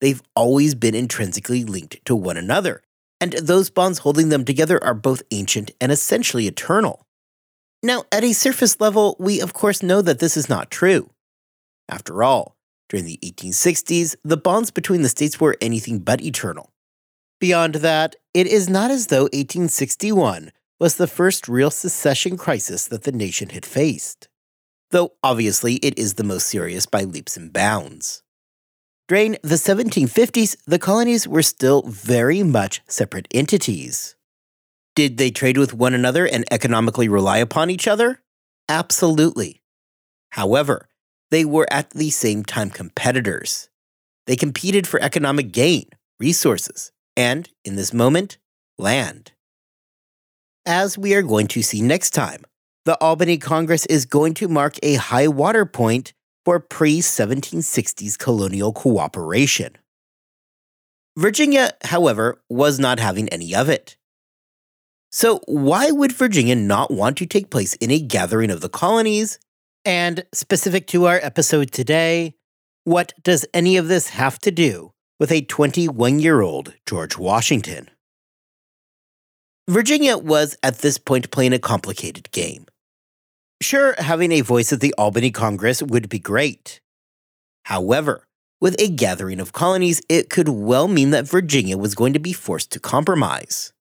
They've 0.01 0.23
always 0.37 0.77
been 0.77 0.95
intrinsically 0.95 1.65
linked 1.65 2.05
to 2.05 2.15
one 2.15 2.37
another, 2.37 2.83
and 3.21 3.33
those 3.33 3.71
bonds 3.71 3.99
holding 3.99 4.29
them 4.29 4.45
together 4.45 4.83
are 4.85 4.95
both 4.95 5.25
ancient 5.33 5.73
and 5.81 5.91
essentially 5.91 6.47
eternal. 6.47 7.05
Now, 7.83 8.05
at 8.13 8.23
a 8.23 8.33
surface 8.35 8.81
level, 8.81 9.17
we 9.19 9.41
of 9.41 9.53
course 9.53 9.83
know 9.83 10.01
that 10.03 10.21
this 10.21 10.37
is 10.37 10.49
not 10.49 10.71
true. 10.71 11.11
After 11.89 12.23
all, 12.23 12.55
during 12.89 13.05
the 13.05 13.19
1860s, 13.21 14.15
the 14.23 14.37
bonds 14.37 14.71
between 14.71 15.03
the 15.03 15.09
states 15.09 15.41
were 15.41 15.57
anything 15.61 15.99
but 15.99 16.23
eternal. 16.23 16.71
Beyond 17.41 17.77
that, 17.77 18.17
it 18.35 18.47
is 18.47 18.69
not 18.69 18.91
as 18.91 19.07
though 19.07 19.25
1861 19.25 20.51
was 20.81 20.97
the 20.97 21.07
first 21.07 21.49
real 21.49 21.71
secession 21.71 22.37
crisis 22.37 22.87
that 22.87 23.05
the 23.05 23.13
nation 23.13 23.51
had 23.51 23.65
faced, 23.65 24.29
though 24.91 25.13
obviously 25.23 25.75
it 25.77 25.97
is 25.99 26.15
the 26.15 26.25
most 26.25 26.47
serious 26.47 26.87
by 26.87 27.05
leaps 27.05 27.37
and 27.37 27.53
bounds. 27.53 28.23
During 29.07 29.37
the 29.43 29.55
1750s, 29.55 30.57
the 30.67 30.79
colonies 30.79 31.27
were 31.27 31.43
still 31.43 31.83
very 31.83 32.43
much 32.43 32.83
separate 32.89 33.29
entities. 33.33 34.17
Did 34.95 35.17
they 35.17 35.31
trade 35.31 35.59
with 35.59 35.73
one 35.73 35.95
another 35.95 36.27
and 36.27 36.45
economically 36.51 37.09
rely 37.09 37.39
upon 37.39 37.71
each 37.71 37.87
other? 37.87 38.21
Absolutely. 38.69 39.63
However, 40.31 40.89
they 41.31 41.45
were 41.45 41.73
at 41.73 41.91
the 41.91 42.11
same 42.11 42.45
time 42.45 42.71
competitors. 42.71 43.69
They 44.27 44.37
competed 44.37 44.87
for 44.87 45.01
economic 45.01 45.53
gain, 45.53 45.87
resources, 46.19 46.93
and, 47.19 47.51
in 47.65 47.75
this 47.75 47.93
moment, 47.93 48.39
land. 48.79 49.33
As 50.65 50.97
we 50.97 51.15
are 51.15 51.23
going 51.23 51.49
to 51.49 51.63
see 51.63 51.83
next 51.83 52.11
time, 52.11 52.45
the 52.85 52.97
Albany 53.03 53.37
Congress 53.37 53.85
is 53.87 54.07
going 54.07 54.35
to 54.35 54.49
mark 54.49 54.77
a 54.83 54.95
high 54.95 55.27
water 55.27 55.67
point 55.67 56.15
for 56.45 56.61
pre 56.61 57.01
1760s 57.01 58.17
colonial 58.19 58.73
cooperation. 58.73 59.77
Virginia, 61.17 61.73
however, 61.83 62.41
was 62.49 62.79
not 62.79 63.01
having 63.01 63.29
any 63.31 63.55
of 63.55 63.69
it. 63.69 63.97
So, 65.11 65.41
why 65.47 65.91
would 65.91 66.13
Virginia 66.13 66.55
not 66.55 66.93
want 66.93 67.17
to 67.17 67.27
take 67.27 67.51
place 67.51 67.75
in 67.75 67.91
a 67.91 67.99
gathering 67.99 68.51
of 68.51 68.61
the 68.61 68.69
colonies? 68.69 69.41
And 69.85 70.25
specific 70.33 70.87
to 70.89 71.07
our 71.07 71.19
episode 71.21 71.73
today, 71.73 72.37
what 72.85 73.13
does 73.23 73.45
any 73.53 73.77
of 73.77 73.89
this 73.89 74.11
have 74.11 74.39
to 74.41 74.51
do 74.51 74.93
with 75.19 75.33
a 75.33 75.43
21 75.43 76.21
year 76.21 76.41
old 76.41 76.75
George 76.87 77.19
Washington. 77.19 77.91
Virginia 79.69 80.17
was 80.17 80.57
at 80.63 80.79
this 80.79 80.97
point 80.97 81.31
playing 81.31 81.53
a 81.53 81.59
complicated 81.59 82.31
game. 82.31 82.67
Sure, 83.61 83.95
having 83.99 84.33
a 84.33 84.41
voice 84.41 84.73
at 84.73 84.81
the 84.81 84.95
Albany 84.97 85.31
Congress 85.31 85.83
would 85.83 86.09
be 86.09 86.19
great. 86.19 86.81
However, 87.65 88.25
with 88.61 88.81
a 88.81 88.89
gathering 88.89 89.41
of 89.41 89.53
colonies, 89.53 90.01
it 90.09 90.31
could 90.31 90.49
well 90.49 90.89
mean 90.89 91.11
that 91.11 91.29
Virginia 91.29 91.77
was 91.77 91.95
going 91.95 92.13
to 92.13 92.19
be 92.19 92.33
forced 92.33 92.71
to 92.73 92.81
compromise. 92.81 93.73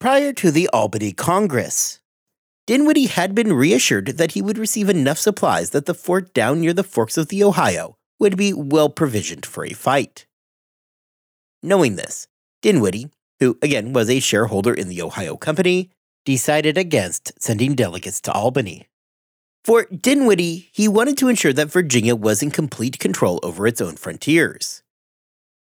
Prior 0.00 0.32
to 0.34 0.50
the 0.50 0.68
Albany 0.72 1.12
Congress, 1.12 2.00
Dinwiddie 2.66 3.06
had 3.06 3.34
been 3.34 3.52
reassured 3.52 4.06
that 4.06 4.32
he 4.32 4.42
would 4.42 4.58
receive 4.58 4.88
enough 4.88 5.18
supplies 5.18 5.70
that 5.70 5.86
the 5.86 5.94
fort 5.94 6.32
down 6.32 6.60
near 6.60 6.72
the 6.72 6.84
forks 6.84 7.16
of 7.16 7.28
the 7.28 7.42
Ohio 7.42 7.96
would 8.22 8.36
be 8.36 8.52
well 8.52 8.88
provisioned 8.88 9.44
for 9.44 9.64
a 9.66 9.72
fight. 9.72 10.26
Knowing 11.60 11.96
this, 11.96 12.28
Dinwiddie, 12.62 13.10
who 13.40 13.58
again 13.60 13.92
was 13.92 14.08
a 14.08 14.20
shareholder 14.20 14.72
in 14.72 14.88
the 14.88 15.02
Ohio 15.02 15.36
Company, 15.36 15.90
decided 16.24 16.78
against 16.78 17.32
sending 17.42 17.74
delegates 17.74 18.20
to 18.20 18.32
Albany. 18.32 18.86
For 19.64 19.86
Dinwiddie, 19.86 20.70
he 20.72 20.86
wanted 20.86 21.18
to 21.18 21.26
ensure 21.26 21.52
that 21.52 21.72
Virginia 21.72 22.14
was 22.14 22.44
in 22.44 22.52
complete 22.52 23.00
control 23.00 23.40
over 23.42 23.66
its 23.66 23.80
own 23.80 23.96
frontiers. 23.96 24.84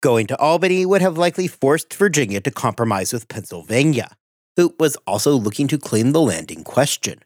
Going 0.00 0.26
to 0.26 0.38
Albany 0.40 0.84
would 0.84 1.00
have 1.00 1.16
likely 1.16 1.46
forced 1.46 1.94
Virginia 1.94 2.40
to 2.40 2.50
compromise 2.50 3.12
with 3.12 3.28
Pennsylvania, 3.28 4.16
who 4.56 4.74
was 4.80 4.96
also 5.06 5.36
looking 5.36 5.68
to 5.68 5.78
claim 5.78 6.10
the 6.10 6.20
land 6.20 6.50
in 6.50 6.64
question. 6.64 7.20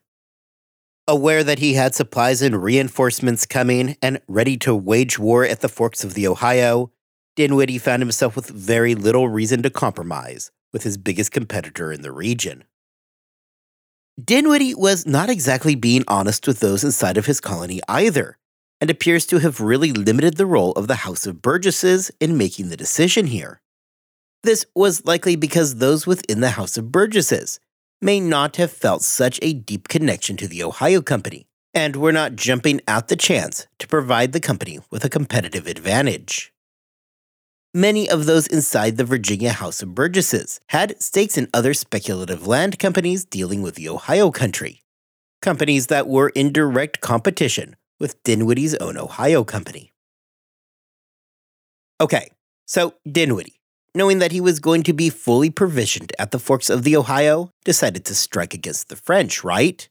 Aware 1.08 1.42
that 1.42 1.58
he 1.58 1.74
had 1.74 1.96
supplies 1.96 2.42
and 2.42 2.62
reinforcements 2.62 3.44
coming 3.44 3.96
and 4.00 4.20
ready 4.28 4.56
to 4.58 4.72
wage 4.72 5.18
war 5.18 5.44
at 5.44 5.58
the 5.58 5.68
forks 5.68 6.04
of 6.04 6.14
the 6.14 6.28
Ohio, 6.28 6.92
Dinwiddie 7.34 7.78
found 7.78 8.02
himself 8.02 8.36
with 8.36 8.48
very 8.48 8.94
little 8.94 9.28
reason 9.28 9.62
to 9.64 9.70
compromise 9.70 10.52
with 10.72 10.84
his 10.84 10.96
biggest 10.96 11.32
competitor 11.32 11.90
in 11.92 12.02
the 12.02 12.12
region. 12.12 12.62
Dinwiddie 14.22 14.76
was 14.76 15.04
not 15.04 15.28
exactly 15.28 15.74
being 15.74 16.04
honest 16.06 16.46
with 16.46 16.60
those 16.60 16.84
inside 16.84 17.16
of 17.16 17.26
his 17.26 17.40
colony 17.40 17.80
either, 17.88 18.38
and 18.80 18.88
appears 18.88 19.26
to 19.26 19.38
have 19.38 19.60
really 19.60 19.90
limited 19.90 20.36
the 20.36 20.46
role 20.46 20.70
of 20.72 20.86
the 20.86 20.96
House 20.96 21.26
of 21.26 21.42
Burgesses 21.42 22.12
in 22.20 22.38
making 22.38 22.68
the 22.68 22.76
decision 22.76 23.26
here. 23.26 23.60
This 24.44 24.66
was 24.74 25.04
likely 25.04 25.34
because 25.34 25.76
those 25.76 26.06
within 26.06 26.40
the 26.40 26.50
House 26.50 26.76
of 26.76 26.92
Burgesses 26.92 27.58
may 28.02 28.18
not 28.20 28.56
have 28.56 28.72
felt 28.72 29.02
such 29.02 29.38
a 29.40 29.52
deep 29.52 29.88
connection 29.88 30.36
to 30.36 30.48
the 30.48 30.62
Ohio 30.62 31.00
Company 31.00 31.46
and 31.72 31.96
were 31.96 32.12
not 32.12 32.36
jumping 32.36 32.80
at 32.86 33.08
the 33.08 33.16
chance 33.16 33.66
to 33.78 33.88
provide 33.88 34.32
the 34.32 34.40
company 34.40 34.78
with 34.90 35.04
a 35.04 35.08
competitive 35.08 35.66
advantage. 35.66 36.52
Many 37.74 38.10
of 38.10 38.26
those 38.26 38.46
inside 38.48 38.98
the 38.98 39.04
Virginia 39.04 39.52
House 39.52 39.82
of 39.82 39.94
Burgesses 39.94 40.60
had 40.68 41.00
stakes 41.00 41.38
in 41.38 41.48
other 41.54 41.72
speculative 41.72 42.46
land 42.46 42.78
companies 42.78 43.24
dealing 43.24 43.62
with 43.62 43.76
the 43.76 43.88
Ohio 43.88 44.30
country, 44.30 44.82
companies 45.40 45.86
that 45.86 46.06
were 46.06 46.28
in 46.30 46.52
direct 46.52 47.00
competition 47.00 47.76
with 47.98 48.22
Dinwiddie's 48.24 48.74
own 48.74 48.98
Ohio 48.98 49.42
company. 49.42 49.92
Okay, 51.98 52.30
so 52.66 52.94
Dinwiddie, 53.10 53.60
knowing 53.94 54.18
that 54.18 54.32
he 54.32 54.40
was 54.40 54.60
going 54.60 54.82
to 54.82 54.92
be 54.92 55.10
fully 55.10 55.50
provisioned 55.50 56.12
at 56.18 56.30
the 56.30 56.38
forks 56.38 56.70
of 56.70 56.82
the 56.82 56.96
Ohio, 56.96 57.50
decided 57.64 58.04
to 58.04 58.14
strike 58.14 58.54
against 58.54 58.88
the 58.88 58.96
French, 58.96 59.44
right? 59.44 59.88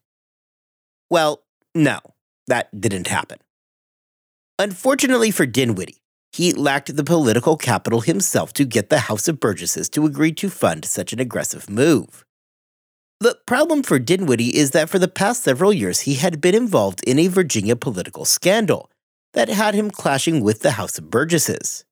Well, 1.09 1.43
no, 1.75 1.99
that 2.47 2.79
didn't 2.79 3.07
happen. 3.07 3.39
Unfortunately 4.57 5.31
for 5.31 5.45
Dinwiddie, 5.45 5.97
he 6.31 6.53
lacked 6.53 6.95
the 6.95 7.03
political 7.03 7.57
capital 7.57 8.01
himself 8.01 8.53
to 8.53 8.63
get 8.63 8.89
the 8.89 8.99
House 8.99 9.27
of 9.27 9.39
Burgesses 9.39 9.89
to 9.89 10.05
agree 10.05 10.31
to 10.33 10.49
fund 10.49 10.85
such 10.85 11.11
an 11.13 11.19
aggressive 11.19 11.69
move. 11.69 12.25
The 13.19 13.37
problem 13.45 13.83
for 13.83 13.99
Dinwiddie 13.99 14.57
is 14.57 14.71
that 14.71 14.89
for 14.89 14.97
the 14.97 15.07
past 15.07 15.43
several 15.43 15.73
years 15.73 16.01
he 16.01 16.15
had 16.15 16.41
been 16.41 16.55
involved 16.55 17.03
in 17.03 17.19
a 17.19 17.27
Virginia 17.27 17.75
political 17.75 18.25
scandal 18.25 18.89
that 19.33 19.49
had 19.49 19.75
him 19.75 19.91
clashing 19.91 20.41
with 20.41 20.61
the 20.61 20.71
House 20.71 20.97
of 20.97 21.11
Burgesses. 21.11 21.85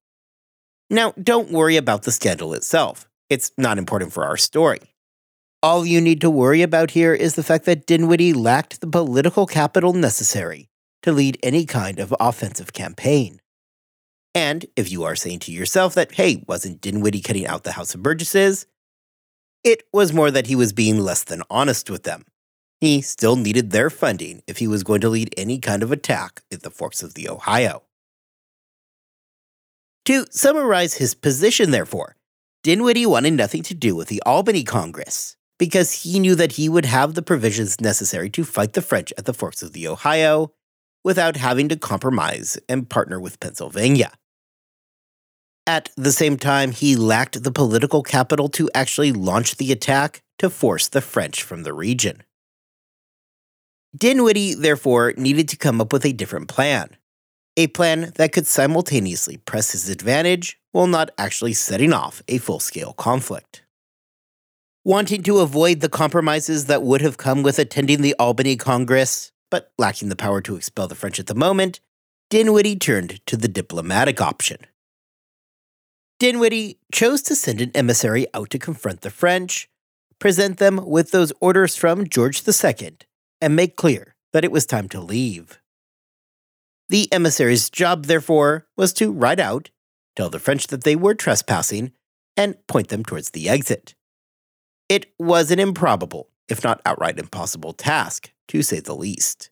Now, 0.90 1.14
don't 1.22 1.52
worry 1.52 1.78
about 1.78 2.04
the 2.04 2.12
scandal 2.12 2.54
itself, 2.54 3.08
it's 3.30 3.52
not 3.58 3.78
important 3.78 4.12
for 4.12 4.26
our 4.26 4.38
story. 4.38 4.96
All 5.62 5.86
you 5.86 6.02
need 6.02 6.22
to 6.22 6.30
worry 6.32 6.64
about 6.64 6.92
here 6.92 7.14
is 7.14 7.36
the 7.36 7.44
fact 7.44 7.66
that 7.66 7.86
Dinwiddie 7.86 8.34
lacked 8.34 8.82
the 8.82 8.88
political 8.88 9.46
capital 9.46 9.94
necessary 9.94 10.70
to 11.04 11.12
lead 11.12 11.38
any 11.44 11.66
kind 11.66 12.00
of 12.00 12.16
offensive 12.20 12.74
campaign. 12.74 13.40
And 14.34 14.66
if 14.76 14.92
you 14.92 15.04
are 15.04 15.16
saying 15.16 15.40
to 15.40 15.52
yourself 15.52 15.94
that, 15.94 16.14
hey, 16.14 16.44
wasn't 16.48 16.82
Dinwiddie 16.82 17.22
cutting 17.22 17.46
out 17.46 17.66
the 17.66 17.74
House 17.74 17.94
of 17.94 18.02
Burgesses? 18.02 18.66
It 19.64 19.84
was 19.94 20.14
more 20.14 20.32
that 20.32 20.48
he 20.48 20.56
was 20.56 20.74
being 20.74 21.00
less 21.00 21.24
than 21.24 21.44
honest 21.50 21.90
with 21.90 22.04
them. 22.04 22.26
He 22.80 23.02
still 23.02 23.36
needed 23.36 23.72
their 23.72 23.90
funding 23.90 24.42
if 24.48 24.58
he 24.58 24.68
was 24.68 24.84
going 24.84 25.02
to 25.02 25.10
lead 25.10 25.34
any 25.38 25.60
kind 25.60 25.84
of 25.84 25.92
attack 25.92 26.42
at 26.52 26.64
the 26.64 26.72
forks 26.72 27.04
of 27.04 27.14
the 27.14 27.28
Ohio. 27.30 27.84
To 30.10 30.26
summarize 30.32 30.96
his 30.96 31.14
position, 31.14 31.70
therefore, 31.70 32.16
Dinwiddie 32.64 33.06
wanted 33.06 33.34
nothing 33.34 33.62
to 33.62 33.76
do 33.76 33.96
with 33.96 34.08
the 34.08 34.24
Albany 34.26 34.64
Congress 34.64 35.38
because 35.60 36.02
he 36.02 36.18
knew 36.18 36.34
that 36.34 36.54
he 36.54 36.68
would 36.68 36.86
have 36.86 37.14
the 37.14 37.22
provisions 37.22 37.80
necessary 37.80 38.28
to 38.32 38.44
fight 38.44 38.74
the 38.74 38.82
French 38.82 39.14
at 39.20 39.26
the 39.26 39.36
forks 39.36 39.62
of 39.62 39.74
the 39.74 39.88
Ohio 39.88 40.52
without 41.04 41.38
having 41.38 41.70
to 41.70 41.76
compromise 41.76 42.58
and 42.68 42.90
partner 42.90 43.20
with 43.20 43.40
Pennsylvania. 43.40 44.12
At 45.68 45.92
the 45.96 46.12
same 46.12 46.38
time, 46.38 46.72
he 46.72 46.96
lacked 46.96 47.44
the 47.44 47.52
political 47.52 48.02
capital 48.02 48.50
to 48.50 48.68
actually 48.74 49.12
launch 49.12 49.58
the 49.58 49.72
attack 49.72 50.24
to 50.40 50.50
force 50.50 50.88
the 50.88 51.02
French 51.02 51.44
from 51.44 51.62
the 51.62 51.72
region. 51.72 52.24
Dinwiddie, 53.96 54.56
therefore, 54.56 55.14
needed 55.18 55.48
to 55.50 55.56
come 55.56 55.80
up 55.80 55.94
with 55.94 56.04
a 56.04 56.14
different 56.14 56.48
plan. 56.48 56.98
A 57.58 57.68
plan 57.68 58.14
that 58.16 58.32
could 58.32 58.48
simultaneously 58.48 59.38
press 59.38 59.72
his 59.72 59.90
advantage 59.90 60.60
while 60.72 60.88
not 60.88 61.12
actually 61.18 61.54
setting 61.54 61.94
off 61.94 62.22
a 62.28 62.38
full 62.38 62.60
scale 62.60 62.94
conflict. 62.94 63.64
Wanting 64.86 65.24
to 65.24 65.40
avoid 65.40 65.82
the 65.82 65.90
compromises 65.90 66.66
that 66.66 66.84
would 66.84 67.02
have 67.02 67.18
come 67.18 67.44
with 67.44 67.60
attending 67.60 68.02
the 68.02 68.16
Albany 68.18 68.56
Congress, 68.56 69.32
but 69.52 69.72
lacking 69.78 70.10
the 70.10 70.16
power 70.16 70.42
to 70.42 70.56
expel 70.56 70.88
the 70.88 70.96
French 70.96 71.20
at 71.20 71.28
the 71.28 71.36
moment, 71.36 71.80
Dinwiddie 72.30 72.78
turned 72.78 73.26
to 73.26 73.36
the 73.36 73.48
diplomatic 73.48 74.22
option. 74.22 74.60
Dinwiddie 76.20 76.80
chose 76.92 77.22
to 77.24 77.36
send 77.36 77.62
an 77.62 77.72
emissary 77.74 78.28
out 78.34 78.50
to 78.52 78.60
confront 78.60 79.02
the 79.02 79.10
French, 79.10 79.70
present 80.20 80.58
them 80.58 80.86
with 80.86 81.12
those 81.12 81.34
orders 81.40 81.76
from 81.76 82.08
George 82.08 82.44
II, 82.48 82.98
and 83.42 83.56
make 83.56 83.76
clear 83.76 84.16
that 84.34 84.44
it 84.44 84.52
was 84.52 84.66
time 84.66 84.90
to 84.90 85.00
leave. 85.00 85.60
The 86.90 87.12
emissary's 87.14 87.70
job, 87.70 88.06
therefore, 88.06 88.66
was 88.76 88.94
to 88.94 89.12
ride 89.12 89.40
out, 89.40 89.70
tell 90.16 90.30
the 90.30 90.40
French 90.40 90.68
that 90.68 90.84
they 90.84 90.96
were 90.96 91.14
trespassing, 91.14 91.92
and 92.36 92.56
point 92.68 92.88
them 92.88 93.04
towards 93.04 93.30
the 93.30 93.48
exit. 93.48 93.94
It 94.88 95.14
was 95.20 95.52
an 95.52 95.60
improbable, 95.60 96.30
if 96.48 96.64
not 96.64 96.82
outright 96.86 97.20
impossible, 97.20 97.74
task, 97.74 98.32
to 98.48 98.64
say 98.64 98.80
the 98.80 98.96
least. 98.96 99.52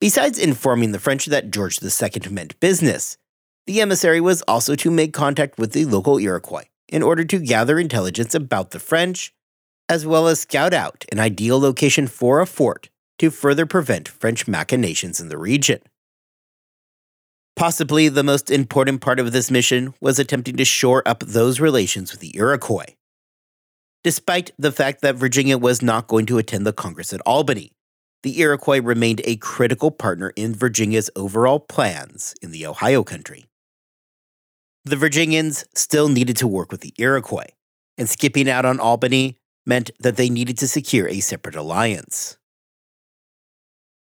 Besides 0.00 0.38
informing 0.38 0.92
the 0.92 1.00
French 1.00 1.26
that 1.26 1.50
George 1.50 1.80
II 1.82 2.30
meant 2.30 2.60
business, 2.60 3.16
the 3.66 3.80
emissary 3.80 4.20
was 4.20 4.42
also 4.42 4.76
to 4.76 4.90
make 4.90 5.12
contact 5.12 5.58
with 5.58 5.72
the 5.72 5.84
local 5.84 6.18
Iroquois 6.18 6.68
in 6.88 7.02
order 7.02 7.24
to 7.24 7.38
gather 7.40 7.78
intelligence 7.78 8.34
about 8.34 8.70
the 8.70 8.78
French, 8.78 9.34
as 9.88 10.06
well 10.06 10.28
as 10.28 10.40
scout 10.40 10.74
out 10.74 11.04
an 11.10 11.18
ideal 11.18 11.58
location 11.58 12.06
for 12.06 12.40
a 12.40 12.46
fort 12.46 12.88
to 13.18 13.30
further 13.30 13.66
prevent 13.66 14.06
French 14.06 14.46
machinations 14.46 15.18
in 15.18 15.28
the 15.28 15.38
region. 15.38 15.80
Possibly 17.56 18.08
the 18.08 18.24
most 18.24 18.50
important 18.50 19.00
part 19.00 19.20
of 19.20 19.32
this 19.32 19.50
mission 19.50 19.94
was 20.00 20.18
attempting 20.18 20.56
to 20.56 20.64
shore 20.64 21.02
up 21.06 21.20
those 21.20 21.60
relations 21.60 22.10
with 22.10 22.20
the 22.20 22.36
Iroquois 22.36 22.94
despite 24.04 24.50
the 24.58 24.70
fact 24.70 25.00
that 25.00 25.16
Virginia 25.16 25.56
was 25.56 25.82
not 25.82 26.06
going 26.06 26.26
to 26.26 26.38
attend 26.38 26.66
the 26.66 26.72
Congress 26.72 27.12
at 27.12 27.22
Albany. 27.22 27.72
The 28.22 28.38
Iroquois 28.38 28.80
remained 28.82 29.22
a 29.24 29.36
critical 29.36 29.90
partner 29.90 30.32
in 30.36 30.54
Virginia's 30.54 31.10
overall 31.16 31.58
plans 31.58 32.34
in 32.42 32.50
the 32.52 32.66
Ohio 32.66 33.02
country. 33.02 33.46
The 34.84 34.96
Virginians 34.96 35.64
still 35.74 36.08
needed 36.08 36.36
to 36.36 36.46
work 36.46 36.70
with 36.70 36.82
the 36.82 36.92
Iroquois, 36.98 37.52
and 37.96 38.08
skipping 38.08 38.48
out 38.48 38.66
on 38.66 38.78
Albany 38.78 39.38
meant 39.66 39.90
that 39.98 40.16
they 40.16 40.28
needed 40.28 40.58
to 40.58 40.68
secure 40.68 41.08
a 41.08 41.20
separate 41.20 41.56
alliance. 41.56 42.36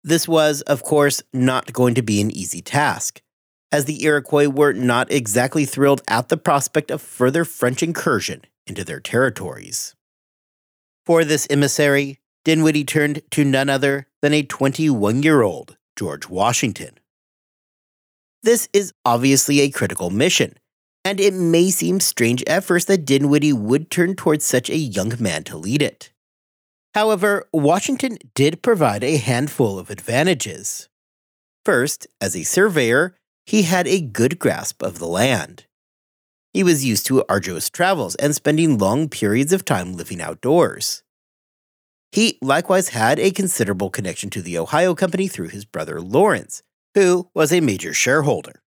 This 0.03 0.27
was, 0.27 0.61
of 0.61 0.83
course, 0.83 1.23
not 1.33 1.73
going 1.73 1.95
to 1.95 2.03
be 2.03 2.21
an 2.21 2.29
easy 2.29 2.61
task, 2.61 3.21
as 3.71 3.85
the 3.85 4.03
Iroquois 4.03 4.47
were 4.47 4.73
not 4.73 5.11
exactly 5.11 5.65
thrilled 5.65 6.01
at 6.07 6.29
the 6.29 6.37
prospect 6.37 6.91
of 6.91 7.01
further 7.01 7.43
French 7.45 7.83
incursion 7.83 8.41
into 8.65 8.83
their 8.83 8.99
territories. 8.99 9.95
For 11.05 11.23
this 11.23 11.47
emissary, 11.49 12.19
Dinwiddie 12.45 12.85
turned 12.85 13.21
to 13.31 13.43
none 13.43 13.69
other 13.69 14.07
than 14.21 14.33
a 14.33 14.43
21 14.43 15.23
year 15.23 15.41
old 15.41 15.77
George 15.97 16.29
Washington. 16.29 16.97
This 18.43 18.69
is 18.71 18.93
obviously 19.03 19.61
a 19.61 19.69
critical 19.69 20.09
mission, 20.09 20.55
and 21.03 21.19
it 21.19 21.33
may 21.33 21.69
seem 21.69 21.99
strange 21.99 22.43
at 22.43 22.63
first 22.63 22.87
that 22.87 23.05
Dinwiddie 23.05 23.53
would 23.53 23.89
turn 23.89 24.15
towards 24.15 24.45
such 24.45 24.69
a 24.69 24.77
young 24.77 25.13
man 25.19 25.43
to 25.45 25.57
lead 25.57 25.81
it. 25.81 26.11
However, 26.93 27.47
Washington 27.51 28.17
did 28.33 28.61
provide 28.61 29.03
a 29.03 29.17
handful 29.17 29.77
of 29.77 29.89
advantages. 29.89 30.87
First, 31.65 32.07
as 32.21 32.35
a 32.35 32.43
surveyor, 32.43 33.17
he 33.47 33.63
had 33.63 33.87
a 33.87 34.01
good 34.01 34.37
grasp 34.37 34.83
of 34.83 34.99
the 34.99 35.07
land. 35.07 35.65
He 36.53 36.63
was 36.63 36.83
used 36.83 37.05
to 37.07 37.23
arduous 37.29 37.69
travels 37.69 38.15
and 38.15 38.35
spending 38.35 38.77
long 38.77 39.07
periods 39.07 39.53
of 39.53 39.63
time 39.63 39.93
living 39.93 40.21
outdoors. 40.21 41.01
He 42.11 42.37
likewise 42.41 42.89
had 42.89 43.19
a 43.19 43.31
considerable 43.31 43.89
connection 43.89 44.29
to 44.31 44.41
the 44.41 44.57
Ohio 44.57 44.93
Company 44.93 45.29
through 45.29 45.47
his 45.49 45.63
brother 45.63 46.01
Lawrence, 46.01 46.61
who 46.93 47.29
was 47.33 47.53
a 47.53 47.61
major 47.61 47.93
shareholder. 47.93 48.61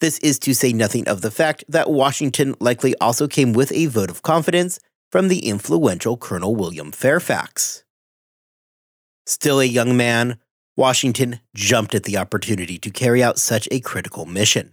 This 0.00 0.18
is 0.18 0.38
to 0.40 0.54
say 0.54 0.72
nothing 0.72 1.08
of 1.08 1.22
the 1.22 1.30
fact 1.30 1.64
that 1.68 1.90
Washington 1.90 2.56
likely 2.60 2.94
also 2.96 3.28
came 3.28 3.52
with 3.54 3.72
a 3.72 3.86
vote 3.86 4.10
of 4.10 4.22
confidence 4.22 4.78
from 5.10 5.28
the 5.28 5.46
influential 5.46 6.16
Colonel 6.16 6.54
William 6.54 6.92
Fairfax. 6.92 7.84
Still 9.26 9.60
a 9.60 9.64
young 9.64 9.96
man, 9.96 10.38
Washington 10.80 11.40
jumped 11.54 11.94
at 11.94 12.04
the 12.04 12.16
opportunity 12.16 12.78
to 12.78 12.90
carry 12.90 13.22
out 13.22 13.38
such 13.38 13.68
a 13.70 13.80
critical 13.80 14.24
mission. 14.24 14.72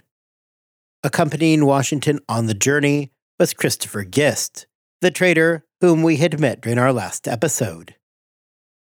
Accompanying 1.03 1.65
Washington 1.65 2.21
on 2.29 2.45
the 2.45 2.53
journey 2.53 3.11
was 3.37 3.53
Christopher 3.53 4.05
Gist, 4.05 4.67
the 5.01 5.11
trader 5.11 5.65
whom 5.81 6.03
we 6.03 6.15
had 6.15 6.39
met 6.39 6.61
during 6.61 6.79
our 6.79 6.93
last 6.93 7.27
episode. 7.27 7.95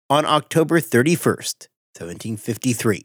On 0.09 0.24
October 0.24 0.80
31st, 0.80 1.68
1753, 1.94 3.04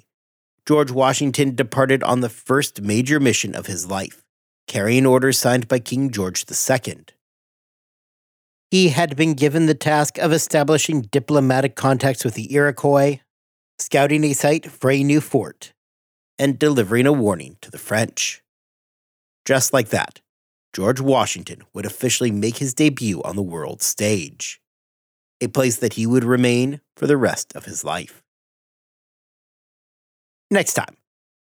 George 0.65 0.91
Washington 0.91 1.53
departed 1.53 2.01
on 2.01 2.21
the 2.21 2.29
first 2.29 2.81
major 2.81 3.19
mission 3.19 3.53
of 3.53 3.65
his 3.65 3.85
life, 3.91 4.23
carrying 4.65 5.05
orders 5.05 5.37
signed 5.37 5.67
by 5.67 5.79
King 5.79 6.09
George 6.09 6.45
II. 6.49 7.03
He 8.71 8.89
had 8.89 9.17
been 9.17 9.33
given 9.33 9.65
the 9.65 9.75
task 9.75 10.17
of 10.19 10.31
establishing 10.31 11.01
diplomatic 11.01 11.75
contacts 11.75 12.23
with 12.23 12.35
the 12.35 12.53
Iroquois, 12.53 13.19
scouting 13.79 14.23
a 14.23 14.33
site 14.33 14.71
for 14.71 14.91
a 14.91 15.03
new 15.03 15.21
fort, 15.21 15.73
and 16.39 16.59
delivering 16.59 17.05
a 17.05 17.13
warning 17.13 17.57
to 17.61 17.71
the 17.71 17.77
French. 17.77 18.41
Just 19.45 19.73
like 19.73 19.89
that, 19.89 20.21
George 20.73 20.99
Washington 20.99 21.61
would 21.73 21.85
officially 21.85 22.31
make 22.31 22.57
his 22.57 22.73
debut 22.73 23.21
on 23.23 23.35
the 23.35 23.41
world 23.41 23.81
stage. 23.81 24.59
a 25.41 25.47
place 25.47 25.77
that 25.77 25.93
he 25.93 26.05
would 26.05 26.23
remain 26.23 26.81
for 26.95 27.07
the 27.07 27.17
rest 27.17 27.55
of 27.55 27.65
his 27.65 27.83
life. 27.83 28.23
Next 30.49 30.73
time, 30.73 30.97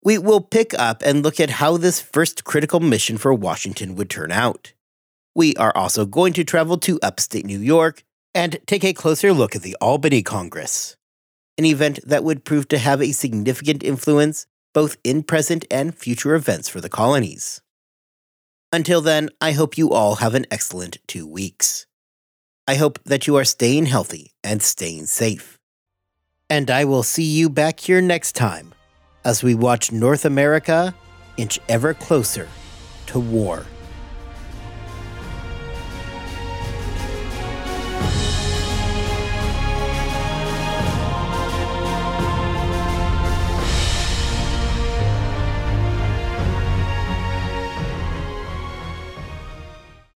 we 0.04 0.18
will 0.18 0.42
pick 0.42 0.74
up 0.74 1.02
and 1.06 1.24
look 1.24 1.40
at 1.40 1.50
how 1.50 1.78
this 1.78 2.02
first 2.02 2.44
critical 2.44 2.80
mission 2.80 3.18
for 3.18 3.34
Washington 3.34 3.96
would 3.96 4.10
turn 4.10 4.32
out. 4.32 4.74
We 5.36 5.56
are 5.56 5.76
also 5.76 6.06
going 6.06 6.34
to 6.34 6.44
travel 6.44 6.78
to 6.80 7.00
upstate 7.02 7.46
New 7.46 7.60
York 7.60 8.04
and 8.34 8.60
take 8.66 8.84
a 8.84 8.94
closer 8.94 9.34
look 9.34 9.56
at 9.56 9.62
the 9.62 9.76
Albany 9.82 10.22
Congress, 10.22 10.98
an 11.60 11.66
event 11.66 12.00
that 12.06 12.24
would 12.24 12.46
prove 12.46 12.70
to 12.70 12.78
have 12.78 13.02
a 13.02 13.12
significant 13.12 13.84
influence 13.84 14.48
both 14.74 14.96
in 15.04 15.22
present 15.22 15.66
and 15.70 15.94
future 15.94 16.34
events 16.34 16.70
for 16.70 16.80
the 16.80 16.88
colonies. 16.88 17.62
Until 18.72 19.02
then, 19.02 19.30
I 19.42 19.52
hope 19.52 19.78
you 19.78 19.92
all 19.92 20.16
have 20.16 20.36
an 20.36 20.46
excellent 20.50 21.00
two 21.06 21.28
weeks. 21.28 21.86
I 22.66 22.76
hope 22.76 22.98
that 23.04 23.28
you 23.28 23.36
are 23.36 23.44
staying 23.44 23.88
healthy 23.88 24.32
and 24.42 24.62
staying 24.62 25.08
safe. 25.08 25.58
And 26.50 26.72
I 26.72 26.86
will 26.86 27.04
see 27.04 27.26
you 27.26 27.50
back 27.50 27.82
here 27.82 28.00
next 28.00 28.38
time 28.38 28.74
as 29.26 29.44
we 29.44 29.54
watch 29.54 29.92
North 29.92 30.24
America 30.24 30.96
inch 31.36 31.60
ever 31.68 31.94
closer 31.94 32.48
to 33.08 33.20
war. 33.20 33.66